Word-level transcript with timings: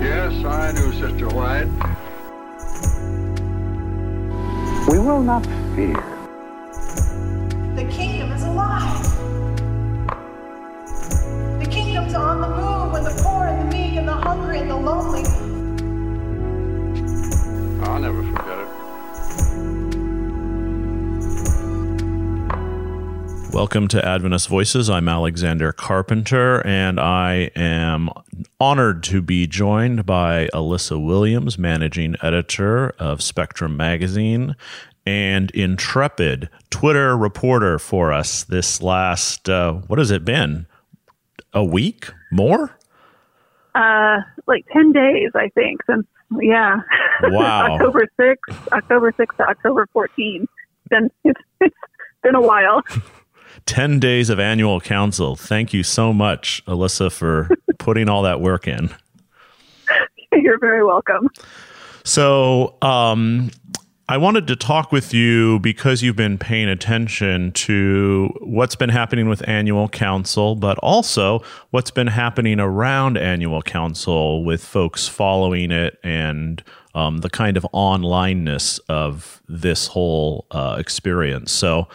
Yes, 0.00 0.44
I 0.44 0.72
knew 0.72 0.92
Sister 0.92 1.28
White. 1.28 1.68
We 4.88 4.98
will 4.98 5.22
not 5.22 5.44
fear. 5.74 6.02
The 7.74 7.84
kingdom 7.90 8.32
is 8.32 8.42
alive. 8.42 9.02
The 11.58 11.66
kingdom's 11.70 12.14
on 12.14 12.40
the 12.40 12.48
move 12.48 12.92
with 12.92 13.04
the 13.04 13.22
poor 13.22 13.46
and 13.46 13.60
the 13.60 13.76
meek 13.76 13.96
and 13.96 14.06
the 14.06 14.12
hungry 14.12 14.58
and 14.58 14.70
the 14.70 14.76
lonely. 14.76 15.24
I'll 17.86 18.00
never 18.00 18.22
forget 18.22 18.58
it. 18.58 18.68
Welcome 23.54 23.86
to 23.88 24.04
Adventist 24.04 24.48
Voices. 24.48 24.90
I'm 24.90 25.08
Alexander 25.08 25.72
Carpenter, 25.72 26.60
and 26.66 26.98
I 26.98 27.50
am 27.54 28.10
honored 28.64 29.02
to 29.02 29.20
be 29.20 29.46
joined 29.46 30.06
by 30.06 30.48
Alisa 30.54 30.98
Williams, 30.98 31.58
managing 31.58 32.16
editor 32.22 32.88
of 32.98 33.20
Spectrum 33.20 33.76
Magazine 33.76 34.56
and 35.04 35.50
intrepid 35.50 36.48
Twitter 36.70 37.14
reporter 37.14 37.78
for 37.78 38.10
us 38.10 38.42
this 38.44 38.80
last, 38.80 39.50
uh, 39.50 39.74
what 39.74 39.98
has 39.98 40.10
it 40.10 40.24
been? 40.24 40.64
A 41.52 41.62
week? 41.62 42.08
More? 42.32 42.74
Uh, 43.74 44.20
like 44.46 44.64
10 44.72 44.92
days, 44.92 45.32
I 45.34 45.50
think, 45.50 45.82
since, 45.84 46.06
yeah. 46.40 46.76
Wow. 47.24 47.66
October 47.74 48.08
6th, 48.18 48.72
October 48.72 49.12
6th 49.12 49.36
to 49.36 49.42
October 49.42 49.86
14th. 49.94 50.08
It's 50.16 50.48
been, 50.88 51.10
it's, 51.22 51.40
it's 51.60 51.76
been 52.22 52.34
a 52.34 52.40
while. 52.40 52.80
10 53.66 53.98
days 53.98 54.30
of 54.30 54.38
annual 54.38 54.80
council. 54.80 55.36
Thank 55.36 55.72
you 55.72 55.82
so 55.82 56.12
much, 56.12 56.64
Alisa, 56.66 57.10
for 57.10 57.50
putting 57.78 58.08
all 58.08 58.22
that 58.22 58.40
work 58.40 58.68
in. 58.68 58.90
You're 60.32 60.58
very 60.58 60.84
welcome. 60.84 61.30
So, 62.04 62.76
um, 62.82 63.50
I 64.06 64.18
wanted 64.18 64.46
to 64.48 64.56
talk 64.56 64.92
with 64.92 65.14
you 65.14 65.60
because 65.60 66.02
you've 66.02 66.14
been 66.14 66.36
paying 66.36 66.68
attention 66.68 67.52
to 67.52 68.36
what's 68.42 68.76
been 68.76 68.90
happening 68.90 69.30
with 69.30 69.46
annual 69.48 69.88
council, 69.88 70.56
but 70.56 70.76
also 70.80 71.42
what's 71.70 71.90
been 71.90 72.08
happening 72.08 72.60
around 72.60 73.16
annual 73.16 73.62
council 73.62 74.44
with 74.44 74.62
folks 74.62 75.08
following 75.08 75.70
it 75.70 75.98
and 76.04 76.62
um, 76.94 77.18
the 77.18 77.30
kind 77.30 77.56
of 77.56 77.66
onlineness 77.72 78.78
of 78.90 79.42
this 79.48 79.86
whole 79.86 80.44
uh, 80.50 80.76
experience. 80.78 81.50
So, 81.50 81.88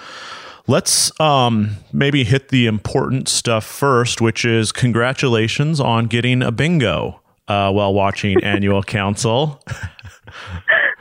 Let's 0.70 1.20
um, 1.20 1.78
maybe 1.92 2.24
hit 2.24 2.50
the 2.50 2.68
important 2.68 3.28
stuff 3.28 3.66
first, 3.66 4.22
which 4.22 4.46
is 4.46 4.72
congratulations 4.72 5.80
on 5.80 6.06
getting 6.06 6.44
a 6.44 6.52
bingo 6.52 7.22
uh, 7.48 7.72
while 7.72 7.92
watching 7.92 8.38
annual 8.44 8.84
council. 8.84 9.60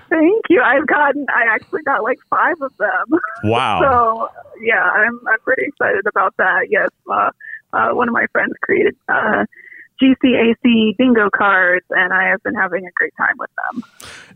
Thank 0.09 0.45
you. 0.49 0.63
I've 0.63 0.87
gotten, 0.87 1.27
I 1.29 1.55
actually 1.55 1.83
got 1.83 2.03
like 2.03 2.19
five 2.31 2.57
of 2.63 2.75
them. 2.79 3.21
Wow. 3.45 3.83
So, 3.83 4.29
yeah, 4.63 4.81
I'm, 4.81 5.21
I'm 5.29 5.41
pretty 5.41 5.67
excited 5.67 6.07
about 6.07 6.35
that. 6.39 6.69
Yes. 6.71 6.89
Uh, 7.07 7.29
uh, 7.75 7.91
one 7.91 8.09
of 8.09 8.15
my 8.15 8.27
friends 8.33 8.55
created 8.63 8.97
uh, 9.11 9.45
GCAC 10.01 10.97
bingo 10.97 11.29
cards, 11.29 11.85
and 11.91 12.15
I 12.15 12.31
have 12.31 12.43
been 12.43 12.55
having 12.55 12.87
a 12.87 12.91
great 12.95 13.13
time 13.19 13.35
with 13.39 13.51
them. 13.71 13.85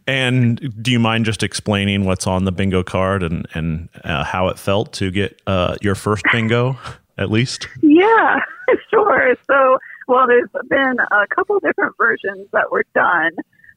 And 0.07 0.83
do 0.83 0.91
you 0.91 0.99
mind 0.99 1.25
just 1.25 1.43
explaining 1.43 2.05
what's 2.05 2.27
on 2.27 2.45
the 2.45 2.53
bingo 2.53 2.83
card 2.83 3.23
and 3.23 3.47
and 3.55 3.89
uh, 4.05 4.25
how 4.25 4.49
it 4.49 4.59
felt 4.59 4.93
to 4.95 5.11
get 5.11 5.41
uh, 5.47 5.77
your 5.81 5.95
first 5.95 6.25
bingo, 6.33 6.77
at 7.19 7.31
least? 7.31 7.69
Yeah, 7.83 8.41
sure. 8.91 9.37
So, 9.47 9.79
well, 10.09 10.27
there's 10.27 10.51
been 10.69 10.97
a 11.11 11.27
couple 11.35 11.59
different 11.61 11.95
versions 11.97 12.49
that 12.53 12.71
were 12.73 12.85
done, 12.95 13.33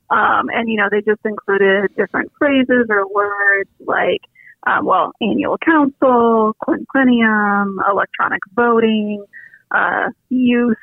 um, 0.10 0.50
and 0.50 0.70
you 0.70 0.78
know 0.78 0.88
they 0.90 1.02
just 1.02 1.22
included 1.26 1.96
different 1.96 2.32
phrases 2.38 2.88
or 2.90 3.08
words 3.08 3.70
like. 3.86 4.22
Um, 4.68 4.84
well, 4.84 5.12
annual 5.22 5.60
council, 5.60 6.56
quinquennium, 6.68 7.76
electronic 7.88 8.40
voting, 8.56 9.24
uh, 9.70 10.10
youth 10.30 10.78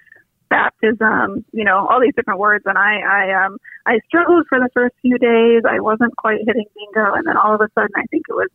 baptism, 0.53 1.47
you 1.53 1.65
know, 1.65 1.89
all 1.89 1.99
these 1.99 2.15
different 2.15 2.39
words. 2.39 2.65
And 2.67 2.77
I, 2.77 3.01
I, 3.01 3.47
um, 3.47 3.57
I 3.87 4.01
struggled 4.07 4.45
for 4.51 4.59
the 4.59 4.69
first 4.75 4.95
few 5.01 5.17
days. 5.17 5.63
I 5.67 5.81
wasn't 5.81 6.15
quite 6.19 6.41
hitting 6.47 6.67
bingo. 6.77 7.15
And 7.15 7.27
then 7.27 7.39
all 7.39 7.55
of 7.55 7.63
a 7.63 7.69
sudden, 7.75 7.91
I 7.97 8.05
think 8.11 8.25
it 8.29 8.35
was 8.35 8.49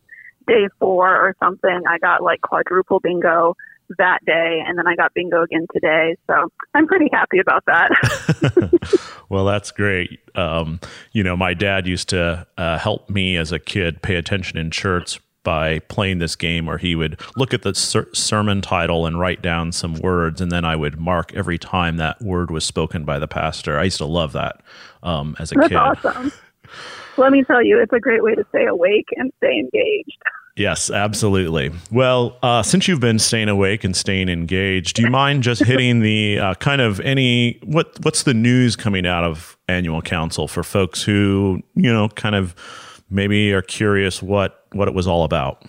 day 0.45 0.67
four 0.79 1.09
or 1.09 1.35
something, 1.41 1.81
I 1.89 1.97
got 1.97 2.21
like 2.21 2.41
quadruple 2.41 2.99
bingo 2.99 3.55
that 3.97 4.19
day. 4.25 4.63
And 4.65 4.77
then 4.77 4.87
I 4.87 4.95
got 4.95 5.13
bingo 5.15 5.41
again 5.41 5.65
today. 5.73 6.15
So 6.27 6.51
I'm 6.75 6.85
pretty 6.85 7.09
happy 7.11 7.39
about 7.39 7.63
that. 7.65 7.89
well, 9.29 9.45
that's 9.45 9.71
great. 9.71 10.19
Um, 10.35 10.79
you 11.13 11.23
know, 11.23 11.35
my 11.35 11.55
dad 11.55 11.87
used 11.87 12.09
to 12.09 12.45
uh, 12.59 12.77
help 12.77 13.09
me 13.09 13.37
as 13.37 13.51
a 13.51 13.59
kid 13.59 14.03
pay 14.03 14.15
attention 14.15 14.59
in 14.59 14.69
church 14.69 15.19
by 15.47 15.79
playing 15.87 16.19
this 16.19 16.35
game 16.35 16.65
where 16.65 16.77
he 16.77 16.93
would 16.93 17.17
look 17.37 17.53
at 17.53 17.61
the 17.61 17.73
ser- 17.73 18.09
sermon 18.13 18.61
title 18.61 19.05
and 19.05 19.17
write 19.17 19.41
down 19.41 19.71
some 19.71 19.93
words, 19.93 20.41
and 20.41 20.51
then 20.51 20.65
I 20.65 20.75
would 20.75 20.99
mark 20.99 21.33
every 21.33 21.57
time 21.57 21.95
that 21.97 22.21
word 22.21 22.51
was 22.51 22.65
spoken 22.65 23.05
by 23.05 23.17
the 23.17 23.29
pastor. 23.29 23.79
I 23.79 23.85
used 23.85 23.99
to 23.99 24.05
love 24.05 24.33
that 24.33 24.59
um, 25.03 25.37
as 25.39 25.53
a 25.53 25.55
That's 25.55 25.69
kid. 25.69 25.77
awesome. 25.77 26.33
Let 27.15 27.31
me 27.31 27.45
tell 27.45 27.63
you, 27.63 27.79
it's 27.79 27.93
a 27.93 27.99
great 28.01 28.21
way 28.25 28.35
to 28.35 28.45
stay 28.49 28.65
awake 28.65 29.07
and 29.15 29.31
stay 29.37 29.57
engaged. 29.57 30.21
Yes, 30.57 30.89
absolutely. 30.91 31.71
Well, 31.93 32.37
uh, 32.43 32.61
since 32.61 32.89
you've 32.89 32.99
been 32.99 33.19
staying 33.19 33.47
awake 33.47 33.85
and 33.85 33.95
staying 33.95 34.27
engaged, 34.27 34.97
do 34.97 35.03
you 35.03 35.09
mind 35.09 35.43
just 35.43 35.63
hitting 35.63 36.01
the 36.01 36.39
uh, 36.39 36.53
kind 36.55 36.81
of 36.81 36.99
any 36.99 37.57
what 37.63 37.97
what's 38.03 38.23
the 38.23 38.33
news 38.33 38.75
coming 38.75 39.07
out 39.07 39.23
of 39.23 39.57
annual 39.69 40.01
council 40.01 40.49
for 40.49 40.61
folks 40.63 41.03
who 41.03 41.61
you 41.75 41.93
know 41.93 42.09
kind 42.09 42.35
of 42.35 42.53
maybe 43.09 43.53
are 43.53 43.61
curious 43.61 44.21
what 44.21 44.65
what 44.73 44.87
it 44.87 44.93
was 44.93 45.07
all 45.07 45.23
about? 45.23 45.63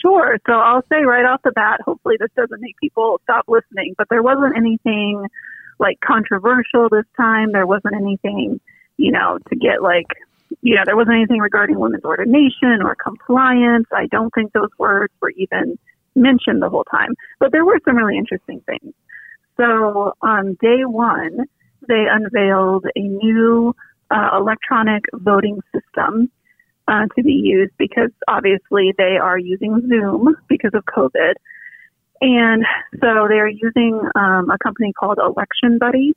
Sure. 0.00 0.38
So 0.46 0.52
I'll 0.52 0.84
say 0.90 1.02
right 1.02 1.24
off 1.24 1.40
the 1.42 1.52
bat, 1.52 1.80
hopefully 1.84 2.16
this 2.18 2.30
doesn't 2.36 2.60
make 2.60 2.76
people 2.80 3.20
stop 3.24 3.44
listening, 3.48 3.94
but 3.98 4.08
there 4.08 4.22
wasn't 4.22 4.56
anything 4.56 5.26
like 5.78 5.98
controversial 6.00 6.88
this 6.90 7.04
time. 7.16 7.52
There 7.52 7.66
wasn't 7.66 7.94
anything, 7.94 8.60
you 8.96 9.10
know, 9.10 9.38
to 9.48 9.56
get 9.56 9.82
like, 9.82 10.06
you 10.62 10.76
know, 10.76 10.82
there 10.86 10.96
wasn't 10.96 11.16
anything 11.16 11.40
regarding 11.40 11.78
women's 11.78 12.04
ordination 12.04 12.80
or 12.82 12.94
compliance. 12.94 13.86
I 13.92 14.06
don't 14.06 14.32
think 14.34 14.52
those 14.52 14.70
words 14.78 15.12
were 15.20 15.30
even 15.30 15.78
mentioned 16.14 16.62
the 16.62 16.68
whole 16.68 16.84
time, 16.84 17.14
but 17.38 17.52
there 17.52 17.64
were 17.64 17.80
some 17.84 17.96
really 17.96 18.16
interesting 18.16 18.60
things. 18.66 18.94
So 19.56 20.14
on 20.22 20.56
day 20.60 20.84
one, 20.84 21.46
they 21.86 22.06
unveiled 22.10 22.86
a 22.94 23.00
new 23.00 23.74
uh, 24.10 24.30
electronic 24.36 25.04
voting 25.12 25.60
system 25.72 26.30
uh, 26.88 27.06
to 27.14 27.22
be 27.22 27.32
used 27.32 27.72
because 27.78 28.10
obviously 28.26 28.94
they 28.96 29.18
are 29.20 29.38
using 29.38 29.86
Zoom 29.88 30.34
because 30.48 30.72
of 30.74 30.84
COVID. 30.84 31.34
And 32.20 32.64
so 33.00 33.26
they're 33.28 33.48
using 33.48 34.00
um, 34.16 34.50
a 34.50 34.58
company 34.62 34.92
called 34.98 35.18
Election 35.18 35.78
Buddy. 35.78 36.14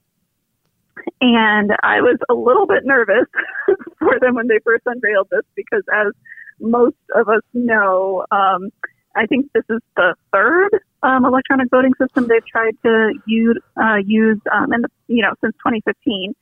And 1.19 1.71
I 1.83 2.01
was 2.01 2.17
a 2.29 2.33
little 2.33 2.65
bit 2.65 2.83
nervous 2.85 3.27
for 3.99 4.19
them 4.19 4.35
when 4.35 4.47
they 4.47 4.59
first 4.63 4.83
unveiled 4.85 5.27
this 5.29 5.43
because, 5.55 5.83
as 5.93 6.13
most 6.59 6.97
of 7.15 7.27
us 7.27 7.41
know, 7.53 8.25
um, 8.31 8.69
I 9.15 9.25
think 9.25 9.51
this 9.53 9.63
is 9.69 9.79
the 9.95 10.15
third 10.31 10.69
um, 11.03 11.25
electronic 11.25 11.69
voting 11.69 11.93
system 11.99 12.27
they've 12.27 12.45
tried 12.45 12.75
to 12.83 13.13
use, 13.25 13.59
uh, 13.77 13.97
use 14.05 14.39
um, 14.51 14.73
in 14.73 14.81
the, 14.81 14.89
you 15.07 15.21
know, 15.21 15.33
since 15.41 15.53
2015 15.55 16.33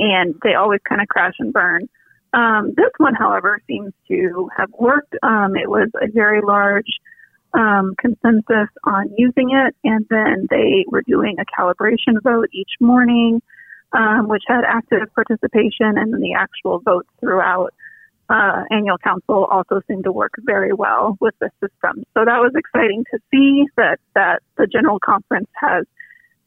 and 0.00 0.34
they 0.42 0.54
always 0.54 0.80
kind 0.88 1.00
of 1.00 1.08
crash 1.08 1.34
and 1.38 1.52
burn. 1.52 1.88
Um, 2.32 2.72
this 2.76 2.90
one, 2.96 3.14
however, 3.14 3.60
seems 3.66 3.92
to 4.08 4.48
have 4.56 4.70
worked. 4.78 5.14
Um, 5.22 5.56
it 5.56 5.68
was 5.68 5.88
a 6.00 6.10
very 6.10 6.40
large 6.40 6.86
um, 7.52 7.94
consensus 7.98 8.68
on 8.84 9.10
using 9.16 9.50
it, 9.50 9.74
and 9.84 10.06
then 10.08 10.46
they 10.48 10.84
were 10.88 11.02
doing 11.02 11.36
a 11.38 11.60
calibration 11.60 12.22
vote 12.22 12.48
each 12.52 12.70
morning, 12.80 13.42
um, 13.92 14.28
which 14.28 14.44
had 14.46 14.62
active 14.66 15.12
participation, 15.14 15.98
and 15.98 16.12
then 16.12 16.20
the 16.20 16.34
actual 16.34 16.78
votes 16.78 17.08
throughout 17.20 17.74
uh, 18.30 18.62
annual 18.70 18.98
council 18.98 19.44
also 19.46 19.80
seemed 19.88 20.04
to 20.04 20.12
work 20.12 20.32
very 20.38 20.72
well 20.72 21.18
with 21.20 21.34
the 21.40 21.50
system. 21.60 22.04
So 22.14 22.24
that 22.24 22.38
was 22.38 22.52
exciting 22.54 23.04
to 23.12 23.18
see 23.30 23.66
that 23.76 23.98
that 24.14 24.40
the 24.56 24.68
general 24.68 25.00
conference 25.00 25.48
has 25.56 25.84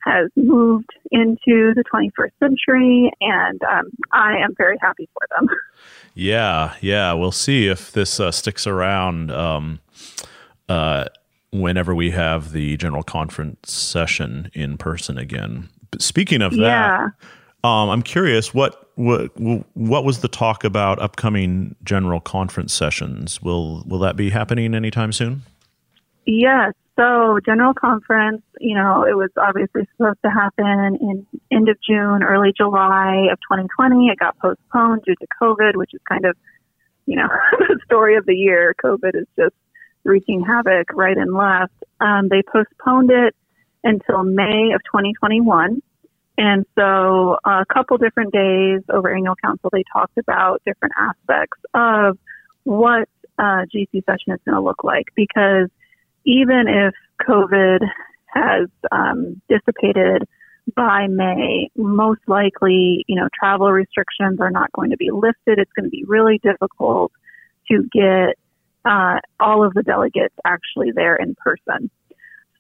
has 0.06 0.30
moved 0.36 0.90
into 1.12 1.74
the 1.76 1.84
21st 1.94 2.32
century, 2.40 3.12
and 3.22 3.62
um, 3.64 3.86
I 4.12 4.38
am 4.38 4.54
very 4.58 4.78
happy 4.82 5.10
for 5.14 5.28
them. 5.36 5.48
Yeah, 6.16 6.76
yeah. 6.80 7.12
We'll 7.14 7.32
see 7.32 7.68
if 7.68 7.92
this 7.94 8.20
uh, 8.20 8.32
sticks 8.32 8.68
around 8.68 9.32
um, 9.32 9.80
uh, 10.70 11.06
whenever 11.52 11.96
we 11.96 12.12
have 12.12 12.52
the 12.52 12.78
general 12.78 13.02
conference 13.02 13.72
session 13.72 14.52
in 14.54 14.78
person 14.78 15.18
again. 15.18 15.70
But 15.90 16.04
speaking 16.04 16.44
of 16.44 16.54
Yeah. 16.54 17.08
that, 17.64 17.68
um, 17.68 17.90
I'm 17.90 18.04
curious 18.04 18.54
what 18.54 18.92
what 18.96 19.32
what 19.74 20.06
was 20.06 20.20
the 20.20 20.28
talk 20.28 20.64
about 20.64 21.00
upcoming 21.00 21.76
general 21.84 22.20
conference 22.20 22.74
sessions? 22.74 23.42
Will 23.42 23.84
will 23.88 24.00
that 24.00 24.16
be 24.16 24.30
happening 24.30 24.76
anytime 24.76 25.12
soon? 25.12 25.42
Yes. 26.28 26.74
So 26.96 27.40
general 27.44 27.74
conference, 27.74 28.44
you 28.60 28.76
know, 28.76 29.04
it 29.04 29.16
was 29.18 29.30
obviously 29.38 29.88
supposed 29.98 30.20
to 30.24 30.30
happen 30.30 30.98
in 31.02 31.26
end 31.52 31.70
of 31.70 31.78
June, 31.88 32.22
early 32.22 32.54
July 32.56 33.30
of 33.32 33.40
2020. 33.50 34.08
It 34.08 34.20
got 34.20 34.38
postponed 34.38 35.02
due 35.04 35.16
to 35.16 35.28
COVID, 35.42 35.76
which 35.76 35.92
is 35.94 36.02
kind 36.08 36.26
of, 36.26 36.38
you 37.08 37.16
know, 37.16 37.28
the 37.60 37.80
story 37.86 38.16
of 38.16 38.26
the 38.28 38.36
year. 38.36 38.76
COVID 38.84 39.16
is 39.16 39.28
just 39.36 39.56
wreaking 40.04 40.46
havoc 40.46 40.94
right 40.94 41.18
and 41.18 41.34
left. 41.34 41.74
Um, 42.00 42.30
they 42.30 42.44
postponed 42.44 43.10
it 43.12 43.36
until 43.84 44.24
May 44.24 44.74
of 44.76 44.82
2021. 44.84 45.82
And 46.38 46.66
so 46.78 47.38
a 47.44 47.66
couple 47.72 47.98
different 47.98 48.34
days 48.34 48.82
over 48.90 49.14
annual 49.14 49.36
council, 49.36 49.70
they 49.72 49.84
talked 49.92 50.18
about 50.18 50.62
different 50.66 50.94
aspects 50.98 51.60
of 51.74 52.18
what 52.64 53.08
uh, 53.38 53.66
GC 53.74 54.06
session 54.06 54.34
is 54.34 54.40
going 54.46 54.56
to 54.56 54.62
look 54.62 54.84
like 54.84 55.08
because 55.16 55.70
even 56.26 56.66
if 56.68 56.94
COVID 57.28 57.80
has 58.28 58.68
um, 58.92 59.42
dissipated 59.50 60.28
by 60.76 61.08
May, 61.08 61.70
most 61.76 62.22
likely, 62.28 63.04
you 63.08 63.16
know, 63.16 63.28
travel 63.38 63.72
restrictions 63.72 64.40
are 64.40 64.50
not 64.50 64.72
going 64.72 64.92
to 64.92 64.98
be 64.98 65.12
lifted. 65.12 65.60
It's 65.60 65.72
going 65.74 65.86
to 65.86 65.90
be 65.90 66.06
really 66.08 66.40
difficult 66.42 67.12
to 67.70 67.84
get 67.92 68.38
uh, 68.86 69.20
all 69.40 69.66
of 69.66 69.74
the 69.74 69.84
delegates 69.84 70.36
actually 70.46 70.92
there 70.94 71.16
in 71.16 71.36
person. 71.36 71.90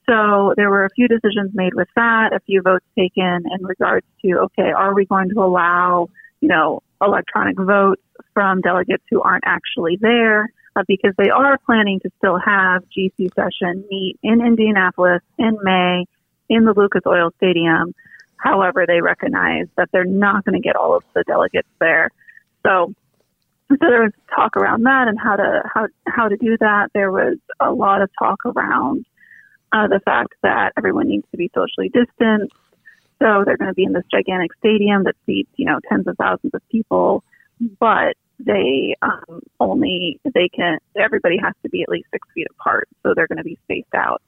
So 0.05 0.53
there 0.57 0.69
were 0.69 0.85
a 0.85 0.89
few 0.95 1.07
decisions 1.07 1.51
made 1.53 1.73
with 1.73 1.87
that, 1.95 2.33
a 2.33 2.41
few 2.41 2.61
votes 2.61 2.85
taken 2.97 3.43
in 3.57 3.65
regards 3.65 4.05
to, 4.23 4.33
okay, 4.45 4.71
are 4.75 4.93
we 4.93 5.05
going 5.05 5.29
to 5.29 5.39
allow, 5.39 6.09
you 6.41 6.49
know, 6.49 6.81
electronic 7.01 7.57
votes 7.57 8.01
from 8.33 8.59
delegates 8.61 9.03
who 9.09 9.21
aren't 9.21 9.45
actually 9.45 9.97
there? 10.01 10.51
Uh, 10.75 10.83
because 10.87 11.13
they 11.19 11.29
are 11.29 11.59
planning 11.67 11.99
to 11.99 12.09
still 12.17 12.39
have 12.39 12.83
GC 12.89 13.31
session 13.35 13.85
meet 13.91 14.17
in 14.23 14.41
Indianapolis 14.41 15.21
in 15.37 15.55
May 15.61 16.05
in 16.49 16.65
the 16.65 16.73
Lucas 16.75 17.03
Oil 17.05 17.31
Stadium. 17.37 17.93
However, 18.37 18.85
they 18.87 18.99
recognize 18.99 19.67
that 19.77 19.89
they're 19.91 20.03
not 20.03 20.43
going 20.45 20.59
to 20.59 20.67
get 20.67 20.75
all 20.75 20.95
of 20.97 21.03
the 21.13 21.23
delegates 21.27 21.67
there. 21.79 22.09
So 22.65 22.93
so 23.69 23.77
there 23.79 24.03
was 24.03 24.11
talk 24.35 24.57
around 24.57 24.83
that 24.83 25.07
and 25.07 25.17
how 25.19 25.35
to 25.35 25.61
how 25.73 25.87
how 26.05 26.27
to 26.27 26.37
do 26.37 26.57
that. 26.59 26.89
There 26.93 27.11
was 27.11 27.37
a 27.59 27.71
lot 27.71 28.01
of 28.01 28.09
talk 28.19 28.45
around 28.45 29.05
uh, 29.71 29.87
the 29.87 29.99
fact 30.03 30.33
that 30.43 30.73
everyone 30.77 31.07
needs 31.07 31.25
to 31.31 31.37
be 31.37 31.49
socially 31.53 31.89
distanced. 31.89 32.55
So 33.19 33.43
they're 33.45 33.57
going 33.57 33.71
to 33.71 33.73
be 33.73 33.85
in 33.85 33.93
this 33.93 34.03
gigantic 34.11 34.53
stadium 34.59 35.03
that 35.05 35.15
seats 35.25 35.49
you 35.55 35.65
know 35.65 35.79
tens 35.89 36.07
of 36.07 36.17
thousands 36.17 36.53
of 36.53 36.61
people, 36.69 37.23
but 37.79 38.15
they 38.45 38.95
um, 39.01 39.41
only 39.59 40.19
they 40.23 40.49
can 40.53 40.77
everybody 40.99 41.37
has 41.41 41.53
to 41.63 41.69
be 41.69 41.83
at 41.83 41.89
least 41.89 42.07
six 42.11 42.27
feet 42.33 42.47
apart. 42.51 42.87
So 43.03 43.13
they're 43.15 43.27
going 43.27 43.37
to 43.37 43.43
be 43.43 43.57
spaced 43.63 43.93
out. 43.95 44.21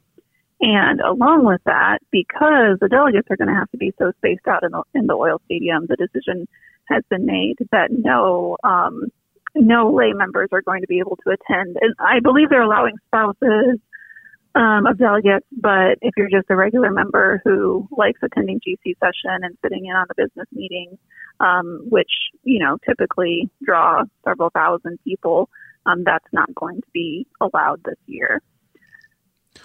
And 0.61 1.01
along 1.01 1.45
with 1.45 1.61
that, 1.65 1.99
because 2.11 2.79
the 2.79 2.87
delegates 2.89 3.27
are 3.29 3.35
going 3.35 3.49
to 3.49 3.55
have 3.55 3.69
to 3.71 3.77
be 3.77 3.93
so 3.99 4.13
spaced 4.17 4.47
out 4.47 4.63
in 4.63 4.71
the, 4.71 4.83
in 4.93 5.05
the 5.05 5.13
oil 5.13 5.41
stadium, 5.45 5.85
the 5.87 5.97
decision 5.97 6.47
has 6.85 7.03
been 7.09 7.25
made 7.25 7.55
that 7.71 7.89
no 7.91 8.57
um, 8.63 9.03
no 9.55 9.91
lay 9.91 10.13
members 10.13 10.49
are 10.51 10.61
going 10.61 10.81
to 10.81 10.87
be 10.87 10.99
able 10.99 11.17
to 11.17 11.31
attend. 11.31 11.77
And 11.81 11.93
I 11.99 12.19
believe 12.21 12.49
they're 12.49 12.61
allowing 12.61 12.95
spouses 13.07 13.79
um, 14.55 14.85
of 14.85 14.97
delegates, 14.97 15.45
but 15.51 15.97
if 16.01 16.13
you're 16.15 16.29
just 16.29 16.49
a 16.49 16.55
regular 16.55 16.91
member 16.91 17.41
who 17.43 17.87
likes 17.91 18.19
attending 18.23 18.59
GC 18.59 18.95
session 18.99 19.43
and 19.43 19.57
sitting 19.61 19.85
in 19.85 19.91
on 19.91 20.05
the 20.07 20.15
business 20.15 20.47
meetings, 20.51 20.97
um, 21.39 21.85
which 21.89 22.11
you 22.43 22.59
know 22.59 22.77
typically 22.85 23.49
draw 23.63 24.03
several 24.23 24.49
thousand 24.49 24.99
people, 25.03 25.49
um, 25.85 26.03
that's 26.03 26.27
not 26.31 26.53
going 26.55 26.77
to 26.77 26.87
be 26.93 27.27
allowed 27.41 27.81
this 27.83 27.99
year. 28.05 28.41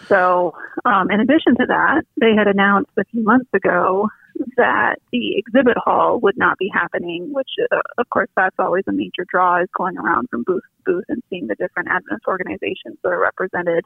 So, 0.07 0.55
um, 0.85 1.11
in 1.11 1.21
addition 1.21 1.57
to 1.57 1.67
that, 1.67 2.03
they 2.21 2.35
had 2.37 2.47
announced 2.47 2.93
a 2.99 3.05
few 3.05 3.23
months 3.23 3.51
ago 3.53 4.09
that 4.57 4.97
the 5.13 5.37
exhibit 5.37 5.77
hall 5.77 6.21
would 6.21 6.37
not 6.37 6.59
be 6.59 6.71
happening, 6.73 7.33
which, 7.33 7.51
uh, 7.71 7.81
of 7.99 8.09
course, 8.11 8.29
that's 8.37 8.57
always 8.59 8.85
a 8.89 8.93
major 8.93 9.27
draw 9.29 9.61
is 9.61 9.69
going 9.77 9.99
around 9.99 10.29
from 10.31 10.45
booth 10.45 10.63
to 10.63 10.93
booth 10.93 11.05
and 11.09 11.23
seeing 11.29 11.47
the 11.47 11.55
different 11.57 11.89
Adventist 11.89 12.27
organizations 12.27 12.97
that 13.03 13.11
are 13.11 13.21
represented. 13.21 13.85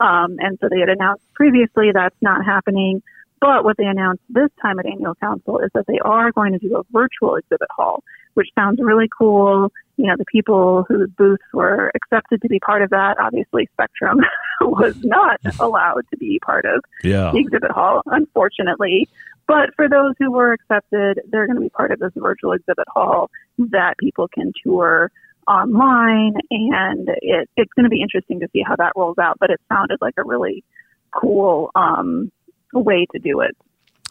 Um, 0.00 0.36
and 0.40 0.58
so 0.60 0.68
they 0.68 0.80
had 0.80 0.90
announced 0.90 1.24
previously 1.34 1.90
that's 1.94 2.16
not 2.20 2.44
happening. 2.44 3.02
But 3.40 3.64
what 3.64 3.76
they 3.76 3.84
announced 3.84 4.22
this 4.28 4.48
time 4.62 4.78
at 4.78 4.86
annual 4.86 5.14
council 5.16 5.58
is 5.58 5.70
that 5.74 5.86
they 5.86 5.98
are 6.02 6.32
going 6.32 6.52
to 6.52 6.58
do 6.58 6.76
a 6.76 6.82
virtual 6.90 7.36
exhibit 7.36 7.68
hall, 7.76 8.02
which 8.34 8.48
sounds 8.54 8.80
really 8.80 9.08
cool. 9.16 9.70
You 9.96 10.06
know, 10.06 10.14
the 10.16 10.24
people 10.30 10.84
whose 10.88 11.10
booths 11.10 11.42
were 11.52 11.92
accepted 11.94 12.42
to 12.42 12.48
be 12.48 12.58
part 12.58 12.82
of 12.82 12.90
that, 12.90 13.16
obviously 13.18 13.68
Spectrum 13.74 14.20
was 14.60 14.96
not 15.04 15.38
allowed 15.60 16.02
to 16.10 16.16
be 16.16 16.38
part 16.44 16.64
of 16.64 16.82
yeah. 17.04 17.30
the 17.32 17.38
exhibit 17.38 17.70
hall, 17.70 18.02
unfortunately. 18.06 19.08
But 19.46 19.74
for 19.76 19.88
those 19.88 20.14
who 20.18 20.32
were 20.32 20.52
accepted, 20.52 21.20
they're 21.30 21.46
going 21.46 21.56
to 21.56 21.62
be 21.62 21.68
part 21.68 21.92
of 21.92 22.00
this 22.00 22.12
virtual 22.16 22.52
exhibit 22.52 22.86
hall 22.88 23.30
that 23.58 23.94
people 23.98 24.28
can 24.28 24.52
tour 24.64 25.10
online. 25.46 26.34
And 26.50 27.08
it, 27.22 27.48
it's 27.56 27.72
going 27.74 27.84
to 27.84 27.90
be 27.90 28.02
interesting 28.02 28.40
to 28.40 28.48
see 28.52 28.62
how 28.66 28.76
that 28.76 28.92
rolls 28.96 29.18
out. 29.18 29.36
But 29.38 29.50
it 29.50 29.60
sounded 29.70 29.98
like 30.00 30.14
a 30.16 30.24
really 30.24 30.64
cool 31.12 31.70
um, 31.74 32.32
way 32.74 33.06
to 33.12 33.18
do 33.18 33.40
it. 33.40 33.56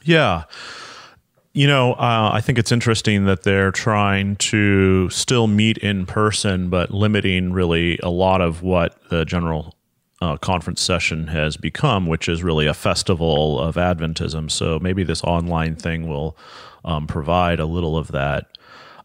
Yeah. 0.04 0.44
You 1.54 1.68
know, 1.68 1.94
uh, 1.94 2.32
I 2.34 2.42
think 2.42 2.60
it's 2.60 2.72
interesting 2.72 3.26
that 3.26 3.44
they're 3.44 3.72
trying 3.72 4.36
to 4.38 5.10
still 5.10 5.48
meet 5.48 5.78
in 5.78 6.06
person, 6.06 6.70
but 6.70 6.92
limiting 6.92 7.54
really 7.54 7.98
a 8.04 8.10
lot 8.10 8.42
of 8.42 8.62
what 8.62 8.98
the 9.10 9.24
general 9.24 9.74
uh, 10.22 10.38
conference 10.38 10.82
session 10.82 11.28
has 11.28 11.56
become, 11.56 12.08
which 12.08 12.28
is 12.28 12.44
really 12.44 12.68
a 12.68 12.74
festival 12.74 13.60
of 13.60 13.76
Adventism. 13.76 14.52
So 14.52 14.80
maybe 14.80 15.04
this 15.04 15.24
online 15.24 15.76
thing 15.76 16.08
will 16.08 16.38
um, 16.84 17.08
provide 17.08 17.60
a 17.60 17.66
little 17.66 17.98
of 17.98 18.10
that. 18.10 18.55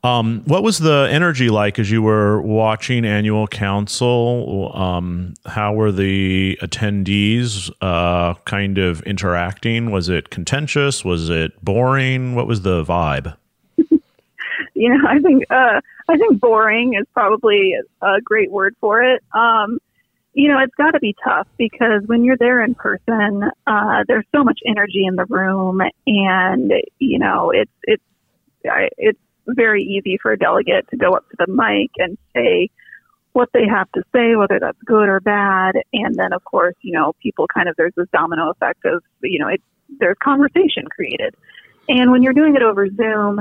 Um, 0.02 0.42
what 0.46 0.62
was 0.62 0.78
the 0.78 1.08
energy 1.10 1.50
like 1.50 1.78
as 1.78 1.90
you 1.90 2.00
were 2.00 2.40
watching 2.40 3.04
annual 3.04 3.46
council? 3.46 4.72
Um, 4.74 5.34
how 5.44 5.74
were 5.74 5.92
the 5.92 6.58
attendees 6.62 7.70
uh, 7.82 8.34
kind 8.46 8.78
of 8.78 9.02
interacting? 9.02 9.90
Was 9.90 10.08
it 10.08 10.30
contentious? 10.30 11.04
Was 11.04 11.28
it 11.28 11.62
boring? 11.62 12.34
What 12.34 12.46
was 12.46 12.62
the 12.62 12.82
vibe? 12.82 13.36
you 13.76 14.88
know, 14.88 15.06
I 15.06 15.18
think 15.18 15.44
uh, 15.50 15.80
I 16.08 16.16
think 16.16 16.40
boring 16.40 16.94
is 16.94 17.06
probably 17.12 17.74
a 18.00 18.20
great 18.22 18.50
word 18.50 18.76
for 18.80 19.02
it. 19.02 19.22
Um, 19.34 19.80
you 20.32 20.48
know, 20.48 20.58
it's 20.60 20.74
got 20.76 20.92
to 20.92 21.00
be 21.00 21.14
tough 21.22 21.46
because 21.58 22.02
when 22.06 22.24
you're 22.24 22.38
there 22.38 22.62
in 22.62 22.74
person, 22.74 23.50
uh, 23.66 24.04
there's 24.08 24.24
so 24.34 24.44
much 24.44 24.60
energy 24.66 25.04
in 25.04 25.16
the 25.16 25.26
room, 25.26 25.82
and 26.06 26.72
you 26.98 27.18
know, 27.18 27.50
it's 27.50 27.70
it's 27.82 28.02
it's 28.64 29.18
very 29.54 29.82
easy 29.82 30.18
for 30.22 30.32
a 30.32 30.38
delegate 30.38 30.88
to 30.90 30.96
go 30.96 31.12
up 31.12 31.28
to 31.30 31.36
the 31.38 31.52
mic 31.52 31.90
and 31.98 32.18
say 32.34 32.70
what 33.32 33.48
they 33.52 33.66
have 33.66 33.90
to 33.92 34.02
say, 34.12 34.34
whether 34.34 34.58
that's 34.58 34.78
good 34.84 35.08
or 35.08 35.20
bad, 35.20 35.76
and 35.92 36.14
then 36.16 36.32
of 36.32 36.44
course, 36.44 36.74
you 36.82 36.92
know, 36.92 37.14
people 37.22 37.46
kind 37.52 37.68
of 37.68 37.76
there's 37.76 37.94
this 37.96 38.08
domino 38.12 38.50
effect 38.50 38.84
of 38.84 39.02
you 39.22 39.38
know, 39.38 39.48
it, 39.48 39.62
there's 39.98 40.16
conversation 40.22 40.86
created, 40.90 41.34
and 41.88 42.10
when 42.10 42.22
you're 42.22 42.32
doing 42.32 42.56
it 42.56 42.62
over 42.62 42.88
Zoom, 42.88 43.40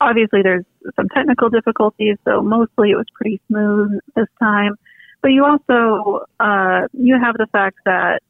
obviously 0.00 0.42
there's 0.42 0.64
some 0.94 1.08
technical 1.08 1.48
difficulties, 1.48 2.16
so 2.24 2.42
mostly 2.42 2.90
it 2.90 2.96
was 2.96 3.06
pretty 3.14 3.40
smooth 3.48 3.98
this 4.14 4.28
time. 4.38 4.76
But 5.22 5.28
you 5.28 5.44
also 5.44 6.26
uh, 6.38 6.88
you 6.92 7.18
have 7.22 7.36
the 7.36 7.46
fact 7.50 7.78
that 7.86 8.20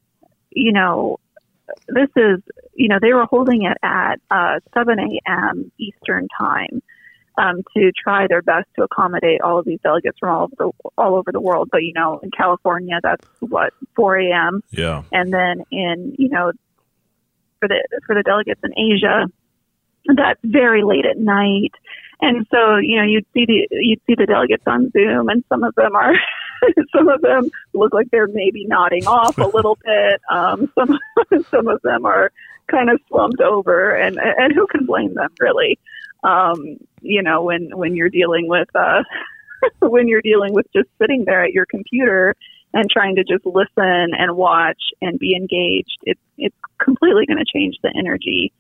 you 0.51 0.73
know 0.73 1.19
this 1.89 2.09
is 2.17 2.41
you 2.75 2.89
know 2.89 2.99
they 3.01 3.13
were 3.13 3.27
holding 3.27 3.65
it 3.65 3.77
at 3.83 4.21
uh, 4.31 4.61
7 4.73 4.99
a.m. 4.99 5.73
Eastern 5.79 6.29
time 6.39 6.83
um, 7.39 7.63
to 7.77 7.93
try 7.93 8.27
their 8.29 8.43
best 8.43 8.67
to 8.77 8.85
accommodate 8.85 9.41
all 9.41 9.59
of 9.59 9.65
these 9.65 9.81
delegates 9.83 10.19
from 10.19 10.31
all 10.31 10.43
over 10.45 10.55
the 10.59 10.91
all 10.97 11.15
over 11.17 11.33
the 11.33 11.41
world. 11.41 11.69
But 11.71 11.83
you 11.83 11.93
know, 11.93 12.19
in 12.23 12.31
California, 12.31 12.99
that's 13.03 13.27
what 13.41 13.73
4 13.95 14.17
a.m. 14.17 14.63
Yeah, 14.71 15.03
and 15.13 15.33
then 15.33 15.65
in 15.71 16.15
you 16.19 16.29
know 16.29 16.53
for 17.61 17.69
the 17.69 17.87
for 18.07 18.15
the 18.15 18.23
delegates 18.23 18.61
in 18.65 18.73
Asia, 18.79 19.27
that's 20.15 20.41
very 20.45 20.83
late 20.83 21.07
at 21.07 21.19
night. 21.19 21.73
And 22.21 22.47
so, 22.51 22.77
you 22.77 22.97
know, 22.97 23.05
you'd 23.05 23.27
see 23.35 23.45
the 23.45 23.69
you'd 23.71 24.01
see 24.07 24.15
the 24.17 24.27
delegates 24.27 24.65
on 24.67 24.91
Zoom, 24.91 25.29
and 25.29 25.45
some 25.49 25.63
of 25.63 25.75
them 25.75 25.95
are 25.95 26.15
some 26.97 27.09
of 27.09 27.21
them 27.21 27.51
look 27.75 27.93
like 27.93 28.11
they're 28.11 28.29
maybe 28.29 28.65
nodding 28.67 29.07
off 29.07 29.37
a 29.39 29.47
little 29.47 29.79
bit. 29.85 30.21
Um, 30.31 30.73
some 30.79 30.99
some 31.51 31.69
of 31.69 31.83
them 31.83 32.07
are 32.07 32.33
kind 32.69 32.91
of 32.91 33.01
slumped 33.09 33.41
over, 33.41 33.95
and 33.95 34.19
and 34.19 34.55
who 34.55 34.67
can 34.67 34.87
blame 34.87 35.15
them 35.15 35.31
really? 35.41 35.79
Um, 36.27 36.79
you 37.03 37.23
know, 37.23 37.43
when 37.43 37.71
when 37.77 37.95
you're 37.95 38.11
dealing 38.11 38.49
with 38.49 38.69
uh, 38.75 39.03
when 39.81 40.09
you're 40.09 40.23
dealing 40.23 40.53
with 40.53 40.67
just 40.75 40.89
sitting 41.01 41.25
there 41.25 41.45
at 41.45 41.53
your 41.53 41.67
computer 41.67 42.35
and 42.75 42.91
trying 42.91 43.17
to 43.17 43.25
just 43.25 43.47
listen 43.47 44.11
and 44.19 44.37
watch 44.37 44.81
and 45.01 45.19
be 45.19 45.35
engaged, 45.35 45.99
it's 46.03 46.21
it's 46.37 46.57
completely 46.83 47.27
going 47.27 47.39
to 47.39 47.45
change 47.53 47.77
the 47.83 47.93
energy 47.97 48.53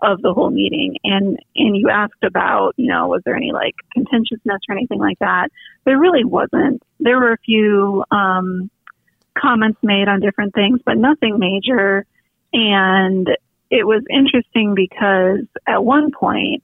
of 0.00 0.20
the 0.22 0.32
whole 0.32 0.50
meeting. 0.50 0.96
And 1.04 1.38
and 1.56 1.76
you 1.76 1.88
asked 1.90 2.22
about, 2.22 2.74
you 2.76 2.88
know, 2.88 3.08
was 3.08 3.22
there 3.24 3.36
any 3.36 3.52
like 3.52 3.74
contentiousness 3.92 4.60
or 4.68 4.76
anything 4.76 4.98
like 4.98 5.18
that? 5.20 5.48
There 5.84 5.98
really 5.98 6.24
wasn't. 6.24 6.82
There 7.00 7.18
were 7.18 7.32
a 7.32 7.38
few 7.38 8.04
um, 8.10 8.70
comments 9.36 9.78
made 9.82 10.08
on 10.08 10.20
different 10.20 10.54
things, 10.54 10.80
but 10.84 10.96
nothing 10.96 11.38
major. 11.38 12.06
And 12.52 13.28
it 13.70 13.86
was 13.86 14.04
interesting 14.10 14.74
because 14.74 15.46
at 15.66 15.84
one 15.84 16.12
point, 16.12 16.62